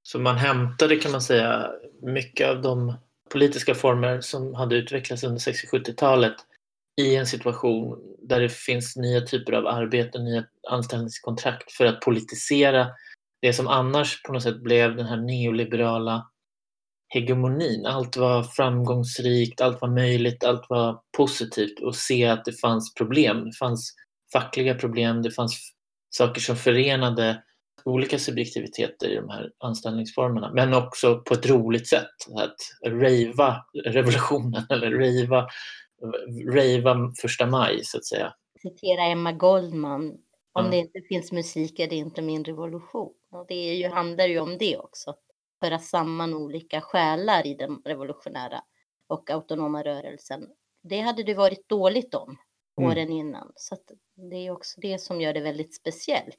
Så 0.02 0.18
man 0.18 0.36
hämtade 0.36 0.96
kan 0.96 1.12
man 1.12 1.22
säga 1.22 1.70
mycket 2.02 2.48
av 2.48 2.62
de 2.62 2.94
politiska 3.30 3.74
former 3.74 4.20
som 4.20 4.54
hade 4.54 4.76
utvecklats 4.76 5.24
under 5.24 5.38
60-70-talet 5.38 6.34
i 7.00 7.16
en 7.16 7.26
situation 7.26 7.98
där 8.28 8.40
det 8.40 8.52
finns 8.52 8.96
nya 8.96 9.20
typer 9.20 9.52
av 9.52 9.66
arbeten, 9.66 10.24
nya 10.24 10.44
anställningskontrakt 10.70 11.72
för 11.72 11.86
att 11.86 12.00
politisera 12.00 12.88
det 13.42 13.52
som 13.52 13.68
annars 13.68 14.22
på 14.22 14.32
något 14.32 14.42
sätt 14.42 14.62
blev 14.62 14.96
den 14.96 15.06
här 15.06 15.16
neoliberala 15.16 16.26
hegemonin. 17.08 17.86
Allt 17.86 18.16
var 18.16 18.42
framgångsrikt, 18.42 19.60
allt 19.60 19.80
var 19.80 19.88
möjligt, 19.88 20.44
allt 20.44 20.66
var 20.68 21.00
positivt 21.16 21.80
och 21.80 21.96
se 21.96 22.24
att 22.24 22.44
det 22.44 22.60
fanns 22.60 22.94
problem. 22.94 23.44
Det 23.44 23.56
fanns 23.58 23.94
fackliga 24.32 24.74
problem, 24.74 25.22
det 25.22 25.30
fanns 25.30 25.72
saker 26.10 26.40
som 26.40 26.56
förenade 26.56 27.42
olika 27.84 28.18
subjektiviteter 28.18 29.08
i 29.08 29.14
de 29.14 29.28
här 29.28 29.50
anställningsformerna, 29.64 30.52
men 30.54 30.74
också 30.74 31.18
på 31.18 31.34
ett 31.34 31.46
roligt 31.46 31.88
sätt. 31.88 32.14
Att 32.36 32.56
rejva 32.92 33.56
revolutionen 33.84 34.66
eller 34.70 34.90
rejva 34.90 35.46
rava 36.54 37.12
första 37.20 37.46
maj, 37.46 37.84
så 37.84 37.98
att 37.98 38.04
säga. 38.04 38.34
Citera 38.62 39.02
Emma 39.02 39.32
Goldman. 39.32 40.18
Om 40.52 40.64
mm. 40.64 40.70
det 40.70 40.76
inte 40.76 41.00
finns 41.08 41.32
musik 41.32 41.78
är 41.78 41.88
det 41.88 41.96
inte 41.96 42.22
min 42.22 42.44
revolution. 42.44 43.12
Och 43.30 43.46
det 43.48 43.54
är 43.54 43.74
ju, 43.74 43.88
handlar 43.88 44.26
ju 44.26 44.40
om 44.40 44.58
det 44.58 44.78
också. 44.78 45.14
Föra 45.60 45.78
samman 45.78 46.34
olika 46.34 46.80
själar 46.80 47.46
i 47.46 47.54
den 47.54 47.82
revolutionära 47.84 48.62
och 49.08 49.30
autonoma 49.30 49.82
rörelsen. 49.82 50.48
Det 50.82 51.00
hade 51.00 51.22
det 51.22 51.34
varit 51.34 51.68
dåligt 51.68 52.14
om 52.14 52.36
mm. 52.78 52.90
åren 52.90 53.06
mm. 53.06 53.18
innan. 53.18 53.52
Så 53.54 53.76
det 54.30 54.46
är 54.46 54.50
också 54.50 54.80
det 54.80 55.00
som 55.00 55.20
gör 55.20 55.32
det 55.32 55.40
väldigt 55.40 55.74
speciellt. 55.74 56.38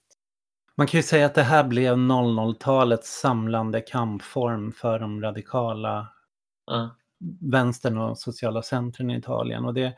Man 0.76 0.88
kan 0.88 0.97
ju 0.97 1.04
säga 1.04 1.26
att 1.26 1.36
det 1.36 1.43
här 1.43 1.63
blev 1.63 1.95
00-talets 1.95 3.19
samlande 3.19 3.82
kampform 3.82 4.71
för 4.71 4.99
de 4.99 5.21
radikala 5.21 6.08
mm 6.71 6.89
vänstern 7.39 7.97
och 7.97 8.17
sociala 8.17 8.62
centren 8.62 9.12
i 9.12 9.17
Italien. 9.17 9.65
Och 9.65 9.73
det, 9.73 9.93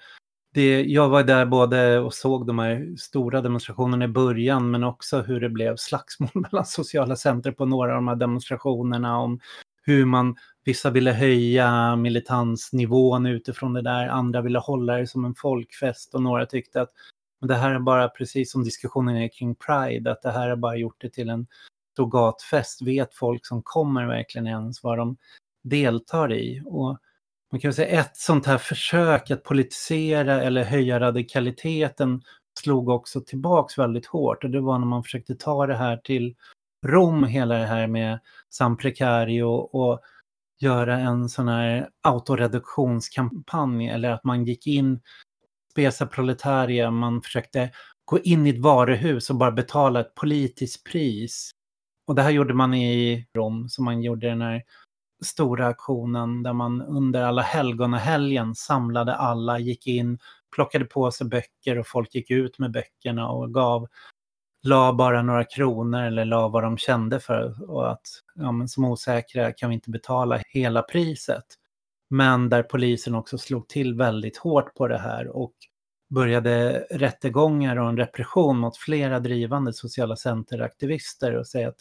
det, 0.54 0.84
jag 0.84 1.10
var 1.10 1.24
där 1.24 1.46
både 1.46 2.00
och 2.00 2.14
såg 2.14 2.48
de 2.48 2.60
här 2.60 2.96
stora 2.98 3.42
demonstrationerna 3.42 4.06
i 4.06 4.08
början 4.08 4.72
men 4.72 4.84
också 4.84 5.22
hur 5.22 5.40
det 5.40 5.50
blev 5.50 5.76
slagsmål 5.76 6.30
mellan 6.34 6.66
sociala 6.66 7.16
center 7.16 7.52
på 7.52 7.66
några 7.66 7.92
av 7.92 7.96
de 7.96 8.08
här 8.08 8.16
demonstrationerna 8.16 9.18
om 9.18 9.40
hur 9.84 10.06
man, 10.06 10.36
vissa 10.64 10.90
ville 10.90 11.12
höja 11.12 11.96
militansnivån 11.96 13.26
utifrån 13.26 13.74
det 13.74 13.82
där, 13.82 14.08
andra 14.08 14.42
ville 14.42 14.60
hålla 14.60 14.98
det 14.98 15.08
som 15.08 15.26
en 15.26 15.36
folkfest 15.36 16.16
och 16.16 16.22
några 16.22 16.46
tyckte 16.46 16.82
att 16.82 16.90
det 17.42 17.56
här 17.56 17.72
är 17.72 17.80
bara 17.80 18.10
precis 18.10 18.52
som 18.52 18.64
diskussionen 18.64 19.16
är 19.16 19.28
kring 19.28 19.56
Pride, 19.56 20.12
att 20.12 20.22
det 20.22 20.32
här 20.32 20.50
har 20.50 20.56
bara 20.56 20.76
gjort 20.76 21.02
det 21.02 21.10
till 21.10 21.30
en 21.30 21.48
stor 21.94 22.08
gatfest. 22.08 22.82
Vet 22.82 23.16
folk 23.16 23.46
som 23.46 23.64
kommer 23.64 24.06
verkligen 24.06 24.48
ens 24.48 24.84
vad 24.84 24.98
de 24.98 25.18
deltar 25.64 26.34
i? 26.34 26.62
Och 26.66 26.98
man 27.56 27.60
kan 27.60 27.74
säga 27.74 28.02
ett 28.02 28.18
sånt 28.18 28.46
här 28.46 28.58
försök 28.58 29.32
att 29.32 29.44
politisera 29.44 30.42
eller 30.42 30.64
höja 30.64 31.00
radikaliteten 31.00 32.22
slog 32.60 32.90
också 32.90 33.22
tillbaks 33.22 33.78
väldigt 33.78 34.06
hårt 34.06 34.44
och 34.44 34.50
det 34.50 34.62
var 34.62 34.80
när 34.80 34.86
man 34.86 35.04
försökte 35.04 35.36
ta 35.36 35.68
det 35.68 35.76
här 35.76 35.98
till 35.98 36.36
Rom, 36.86 37.24
hela 37.24 37.56
det 37.56 37.66
här 37.66 37.88
med 37.88 38.20
San 38.50 38.78
Precario 38.78 39.44
och 39.44 40.00
göra 40.60 41.00
en 41.00 41.30
sån 41.30 41.48
här 41.48 41.90
autoreduktionskampanj 42.02 43.90
eller 43.90 44.10
att 44.10 44.24
man 44.24 44.46
gick 44.46 44.68
in 44.68 45.02
Spesa 45.72 46.06
Proletaria, 46.08 46.92
man 46.92 47.22
försökte 47.22 47.72
gå 48.06 48.20
in 48.20 48.48
i 48.48 48.50
ett 48.50 48.62
varuhus 48.62 49.30
och 49.30 49.36
bara 49.36 49.52
betala 49.52 50.00
ett 50.00 50.16
politiskt 50.16 50.84
pris. 50.84 51.52
Och 52.08 52.16
det 52.16 52.22
här 52.22 52.32
gjorde 52.32 52.54
man 52.54 52.74
i 52.74 53.26
Rom, 53.38 53.70
så 53.70 53.84
man 53.84 54.02
gjorde 54.02 54.30
den 54.30 54.42
här 54.42 54.64
stora 55.24 55.68
aktionen 55.68 56.44
där 56.44 56.54
man 56.54 56.82
under 56.82 57.24
alla 57.24 57.42
helgon 57.42 57.94
och 57.94 58.00
helgen 58.00 58.56
samlade 58.56 59.16
alla, 59.16 59.60
gick 59.60 59.88
in, 59.88 60.20
plockade 60.56 60.86
på 60.86 61.12
sig 61.12 61.28
böcker 61.28 61.80
och 61.80 61.88
folk 61.88 62.16
gick 62.16 62.32
ut 62.32 62.60
med 62.60 62.72
böckerna 62.72 63.30
och 63.30 63.54
gav, 63.54 63.88
la 64.64 64.94
bara 64.94 65.22
några 65.22 65.44
kronor 65.44 66.02
eller 66.02 66.26
la 66.26 66.48
vad 66.48 66.64
de 66.64 66.78
kände 66.78 67.20
för 67.20 67.72
och 67.72 67.92
att 67.92 68.08
ja, 68.36 68.52
men 68.52 68.68
som 68.68 68.86
osäkra 68.86 69.52
kan 69.52 69.70
vi 69.70 69.76
inte 69.76 69.90
betala 69.90 70.42
hela 70.48 70.82
priset. 70.82 71.46
Men 72.10 72.50
där 72.50 72.64
polisen 72.64 73.16
också 73.16 73.38
slog 73.38 73.68
till 73.68 73.96
väldigt 73.96 74.38
hårt 74.38 74.74
på 74.76 74.88
det 74.88 74.98
här 74.98 75.28
och 75.28 75.54
började 76.10 76.86
rättegångar 76.92 77.78
och 77.78 77.90
en 77.90 77.98
repression 77.98 78.58
mot 78.58 78.78
flera 78.78 79.20
drivande 79.20 79.74
sociala 79.74 80.16
centeraktivister 80.16 81.36
och 81.36 81.48
säga 81.48 81.70
att 81.70 81.80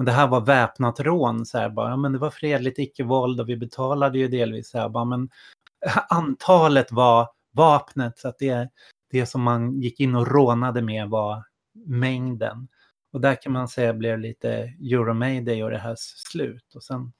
men 0.00 0.04
det 0.04 0.12
här 0.12 0.26
var 0.26 0.40
väpnat 0.40 1.00
rån. 1.00 1.46
Så 1.46 1.58
här, 1.58 1.68
bara, 1.68 1.90
ja, 1.90 1.96
men 1.96 2.12
det 2.12 2.18
var 2.18 2.30
fredligt 2.30 2.78
icke-våld 2.78 3.40
och 3.40 3.48
vi 3.48 3.56
betalade 3.56 4.18
ju 4.18 4.28
delvis. 4.28 4.70
Så 4.70 4.78
här, 4.78 4.88
bara, 4.88 5.04
men 5.04 5.30
antalet 6.08 6.92
var 6.92 7.28
vapnet 7.52 8.18
så 8.18 8.28
att 8.28 8.38
det, 8.38 8.70
det 9.10 9.26
som 9.26 9.42
man 9.42 9.80
gick 9.80 10.00
in 10.00 10.14
och 10.14 10.28
rånade 10.28 10.82
med 10.82 11.08
var 11.08 11.44
mängden. 11.86 12.68
Och 13.12 13.20
där 13.20 13.42
kan 13.42 13.52
man 13.52 13.68
säga 13.68 13.94
blev 13.94 14.18
lite 14.18 14.50
Euromayday 14.80 15.64
och 15.64 15.70
det 15.70 15.78
här 15.78 15.94
slut. 15.98 16.74
Och 16.74 16.82
sen 16.82 17.12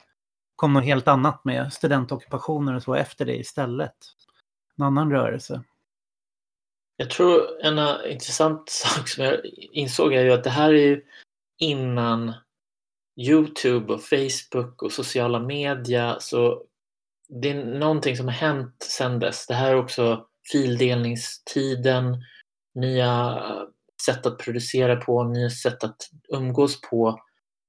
kom 0.56 0.72
något 0.72 0.84
helt 0.84 1.08
annat 1.08 1.44
med 1.44 1.72
studentockupationer 1.72 2.74
och 2.74 2.82
så 2.82 2.94
efter 2.94 3.24
det 3.24 3.36
istället. 3.36 3.96
En 4.78 4.84
annan 4.84 5.10
rörelse. 5.10 5.62
Jag 6.96 7.10
tror 7.10 7.62
en 7.62 7.78
eh, 7.78 8.12
intressant 8.12 8.68
sak 8.68 9.08
som 9.08 9.24
jag 9.24 9.40
insåg 9.72 10.14
är 10.14 10.24
ju 10.24 10.32
att 10.32 10.44
det 10.44 10.50
här 10.50 10.68
är 10.68 10.86
ju 10.86 11.02
innan 11.58 12.32
Youtube 13.28 13.92
och 13.92 14.02
Facebook 14.02 14.82
och 14.82 14.92
sociala 14.92 15.40
media 15.40 16.16
så 16.20 16.62
det 17.42 17.50
är 17.50 17.64
någonting 17.64 18.16
som 18.16 18.26
har 18.26 18.34
hänt 18.34 18.76
sedan 18.82 19.18
dess. 19.18 19.46
Det 19.46 19.54
här 19.54 19.70
är 19.70 19.76
också 19.76 20.26
fildelningstiden, 20.52 22.16
nya 22.74 23.42
sätt 24.06 24.26
att 24.26 24.38
producera 24.38 24.96
på, 24.96 25.24
nya 25.24 25.50
sätt 25.50 25.84
att 25.84 25.96
umgås 26.28 26.80
på. 26.80 27.20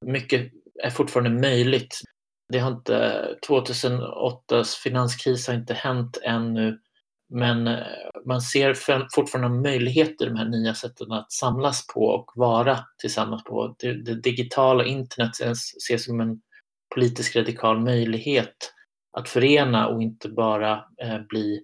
Mycket 0.06 0.52
är 0.84 0.90
fortfarande 0.90 1.42
möjligt. 1.42 2.02
Det 2.50 2.60
har 2.60 2.72
inte, 2.72 3.28
2008s 3.48 4.78
finanskris 4.84 5.48
har 5.48 5.54
inte 5.54 5.74
hänt 5.74 6.18
ännu, 6.24 6.80
men 7.32 7.68
eh, 7.68 7.84
man 8.26 8.42
ser 8.42 8.74
fortfarande 9.16 9.62
möjligheter, 9.62 10.26
de 10.26 10.36
här 10.36 10.50
nya 10.50 10.74
sätten 10.74 11.12
att 11.12 11.32
samlas 11.32 11.88
på 11.88 12.06
och 12.06 12.32
vara 12.36 12.80
tillsammans 12.98 13.44
på. 13.44 13.76
Det, 13.80 14.04
det 14.04 14.16
digitala 14.16 14.86
internet 14.86 15.32
ses 15.56 16.06
som 16.06 16.20
en 16.20 16.42
politisk 16.96 17.36
radikal 17.36 17.80
möjlighet 17.80 18.74
att 19.18 19.30
förena 19.30 19.88
och 19.88 20.02
inte 20.02 20.30
bara 20.30 20.86
eh, 21.02 21.20
bli 21.30 21.62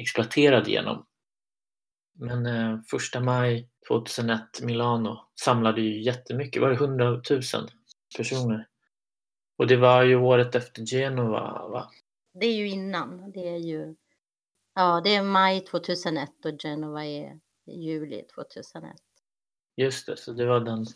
exploaterad 0.00 0.68
genom. 0.68 1.06
Men 2.18 2.46
eh, 2.46 2.78
första 2.90 3.20
maj 3.20 3.68
2001, 3.88 4.40
Milano, 4.62 5.18
samlade 5.44 5.80
ju 5.80 6.02
jättemycket, 6.02 6.62
var 6.62 6.68
det 6.68 6.74
100 6.74 7.10
000 7.10 7.22
personer? 8.16 8.66
Och 9.58 9.66
det 9.66 9.76
var 9.76 10.02
ju 10.02 10.16
året 10.16 10.54
efter 10.54 10.82
Genova, 10.82 11.68
va? 11.68 11.90
Det 12.40 12.46
är 12.46 12.54
ju 12.54 12.68
innan. 12.68 13.30
Det 13.30 13.48
är 13.48 13.58
ju 13.58 13.94
ja, 14.74 15.00
det 15.04 15.14
är 15.14 15.22
maj 15.22 15.64
2001 15.64 16.30
och 16.44 16.62
Genova 16.62 17.04
är 17.04 17.40
juli 17.66 18.22
2001. 18.34 18.96
Just 19.76 20.06
det, 20.06 20.16
så 20.16 20.32
det 20.32 20.46
var 20.46 20.60
den. 20.60 20.86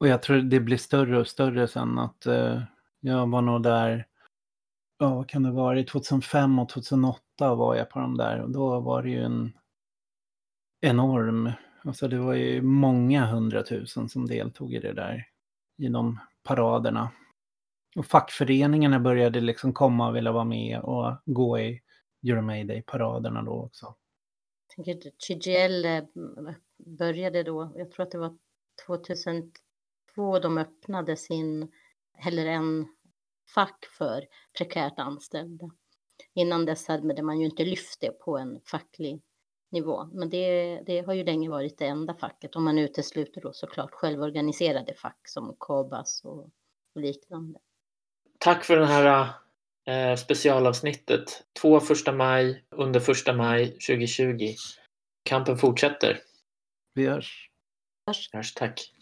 Och 0.00 0.08
jag 0.08 0.22
tror 0.22 0.36
det 0.36 0.60
blir 0.60 0.76
större 0.76 1.20
och 1.20 1.28
större 1.28 1.68
sen 1.68 1.98
att 1.98 2.26
eh, 2.26 2.62
jag 3.00 3.30
var 3.30 3.42
nog 3.42 3.62
där, 3.62 4.06
ja 4.98 5.14
vad 5.14 5.28
kan 5.28 5.42
det 5.42 5.50
vara, 5.50 5.82
2005 5.82 6.58
och 6.58 6.68
2008 6.68 7.54
var 7.54 7.74
jag 7.76 7.90
på 7.90 7.98
de 7.98 8.16
där 8.16 8.40
och 8.40 8.50
då 8.50 8.80
var 8.80 9.02
det 9.02 9.10
ju 9.10 9.22
en 9.22 9.52
enorm, 10.80 11.50
alltså 11.84 12.08
det 12.08 12.18
var 12.18 12.34
ju 12.34 12.62
många 12.62 13.26
hundratusen 13.26 14.08
som 14.08 14.26
deltog 14.26 14.74
i 14.74 14.78
det 14.78 14.92
där, 14.92 15.26
i 15.78 15.88
de 15.88 16.20
paraderna. 16.42 17.10
Och 17.96 18.06
fackföreningarna 18.06 19.00
började 19.00 19.40
liksom 19.40 19.72
komma 19.72 20.08
och 20.08 20.16
vilja 20.16 20.32
vara 20.32 20.44
med 20.44 20.80
och 20.80 21.16
gå 21.24 21.58
i 21.58 21.80
Euromayday-paraderna 22.30 23.42
då 23.42 23.52
också. 23.52 23.94
Jag 24.66 24.84
tänker 24.84 25.08
att 25.08 25.18
TGL 25.18 25.84
eh, 25.84 26.04
började 26.76 27.42
då, 27.42 27.72
jag 27.76 27.90
tror 27.90 28.06
att 28.06 28.10
det 28.10 28.18
var 28.18 28.38
2002 28.86 30.38
de 30.42 30.58
öppnade 30.58 31.16
sin, 31.16 31.72
eller 32.26 32.46
en 32.46 32.86
fack 33.54 33.86
för 33.98 34.24
prekärt 34.58 34.98
anställda. 34.98 35.70
Innan 36.34 36.64
dess 36.64 36.88
hade 36.88 37.22
man 37.22 37.40
ju 37.40 37.46
inte 37.46 37.64
lyft 37.64 38.00
det 38.00 38.10
på 38.10 38.38
en 38.38 38.60
facklig 38.64 39.22
nivå. 39.70 40.04
Men 40.12 40.30
det, 40.30 40.80
det 40.86 41.00
har 41.00 41.14
ju 41.14 41.24
länge 41.24 41.50
varit 41.50 41.78
det 41.78 41.86
enda 41.86 42.14
facket, 42.14 42.56
om 42.56 42.64
man 42.64 42.78
utesluter 42.78 43.40
då 43.40 43.52
såklart 43.52 43.92
självorganiserade 43.92 44.94
fack 44.94 45.20
som 45.28 45.56
KOBAS 45.58 46.24
och, 46.24 46.50
och 46.94 47.00
liknande. 47.00 47.58
Tack 48.38 48.64
för 48.64 48.76
det 48.76 48.86
här 48.86 49.20
eh, 49.20 49.30
specialavsnittet. 50.18 51.44
Två 51.60 51.80
första 51.80 52.12
maj 52.12 52.64
under 52.70 53.00
första 53.00 53.32
maj 53.32 53.66
2020. 53.66 54.54
Kampen 55.28 55.58
fortsätter. 55.58 56.20
Vi 56.94 57.06
hörs. 57.06 57.50
Hörs. 58.06 58.30
Hörs, 58.32 58.54
tack. 58.54 58.92